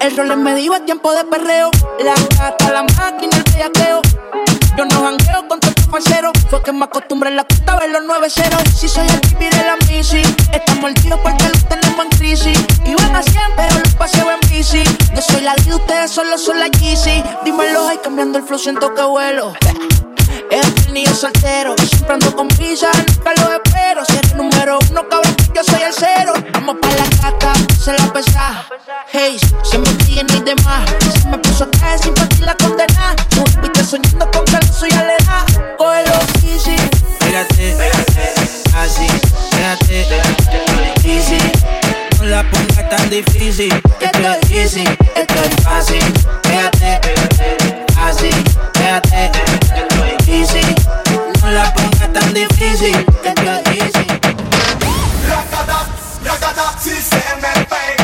El 0.09 0.17
rol 0.17 0.31
es 0.31 0.39
medio 0.39 0.75
es 0.75 0.87
tiempo 0.87 1.13
de 1.13 1.23
perreo. 1.25 1.71
La 2.03 2.15
gata, 2.39 2.73
la 2.73 2.83
máquina, 2.83 3.37
el 3.37 3.43
bellaqueo. 3.43 4.01
Yo 4.75 4.87
no 4.87 5.03
jangueo 5.03 5.47
con 5.47 5.61
tu 5.61 5.71
parcero. 5.91 6.33
Fue 6.49 6.63
que 6.63 6.73
me 6.73 6.85
acostumbré 6.85 7.29
en 7.29 7.37
la 7.37 7.45
cuenta 7.45 7.75
a 7.75 7.81
ver 7.81 7.91
los 7.91 8.01
9 8.07 8.31
ceros. 8.31 8.63
Si 8.75 8.89
soy 8.89 9.07
el 9.07 9.21
pipi 9.21 9.51
de 9.51 9.65
la 9.67 9.77
Missy, 9.87 10.23
estamos 10.51 10.81
mordidos 10.81 11.21
porque 11.23 11.47
los 11.51 11.63
tenemos 11.69 12.07
en 12.07 12.11
crisis. 12.17 12.59
Iban 12.87 13.17
a 13.17 13.23
100, 13.23 13.43
pero 13.55 13.81
los 13.81 13.95
paseo 13.97 14.31
en 14.31 14.49
bici. 14.49 14.83
Yo 15.15 15.21
soy 15.21 15.43
la 15.43 15.55
de 15.57 15.75
ustedes 15.75 16.11
solo 16.11 16.39
son 16.39 16.59
la 16.59 16.69
Yeezy. 16.69 17.23
Dímelo, 17.45 17.87
ahí 17.89 17.99
cambiando 18.03 18.39
el 18.39 18.45
flow, 18.45 18.59
siento 18.59 18.95
que 18.95 19.03
vuelo. 19.03 19.53
Es 20.51 20.87
el 20.87 20.95
niño 20.95 21.15
soltero, 21.15 21.75
siempre 21.77 22.15
ando 22.15 22.35
con 22.35 22.49
prisa, 22.49 22.91
nunca 22.93 23.33
lo 23.37 23.53
espero. 23.53 24.05
Si 24.07 24.17
eres 24.17 24.35
número 24.35 24.79
uno, 24.91 25.09
cabrón, 25.09 25.37
yo 25.55 25.63
soy 25.63 25.83
el 25.83 25.93
cero. 25.93 26.33
Vamos 26.53 26.77
pa' 26.81 26.89
la 26.89 27.05
caca, 27.21 27.53
se 27.83 27.93
la 27.93 28.13
pesa. 28.13 28.67
Hey, 29.13 29.39
siempre 29.63 29.93
sigue 30.05 30.25
ni 30.25 30.41
demás. 30.41 30.89
Se 31.21 31.29
me 31.29 31.39
puso 31.39 31.65
a 31.65 31.71
caer 31.71 31.99
sin 31.99 32.15
partir 32.15 32.41
la 32.41 32.57
condena. 32.57 33.15
Tú 33.29 33.45
viste 33.61 33.85
soñando 33.85 34.31
con 34.31 34.45
que 34.47 34.67
soy 34.73 34.91
alena. 34.93 35.45
Cógelo 35.77 36.15
easy. 36.45 36.77
Pégate, 37.19 37.77
así, 38.75 39.07
pégate, 39.51 40.07
easy. 41.05 41.39
No 42.19 42.25
la 42.25 42.43
pongas 42.51 42.89
tan 42.89 43.11
difícil. 43.11 43.75
Esto 44.01 44.33
es 44.33 44.51
easy, 44.51 44.85
esto 45.15 45.35
es 45.45 45.63
fácil. 45.63 46.05
Pégate, 46.43 47.01
así, 48.01 48.31
pégate, 48.73 49.31
esto 49.77 50.05
es 50.05 50.08
easy. 50.29 50.61
No 51.43 51.51
la 51.51 51.73
pongas 51.75 52.13
tan 52.13 52.35
difícil. 52.35 53.07
Esto 53.25 53.43
es 53.43 53.77
easy. 53.77 54.07
Racata, 55.29 55.87
racata, 56.25 56.79
si 56.81 56.91
se 56.91 57.23
me 57.41 57.65
pega 57.67 57.98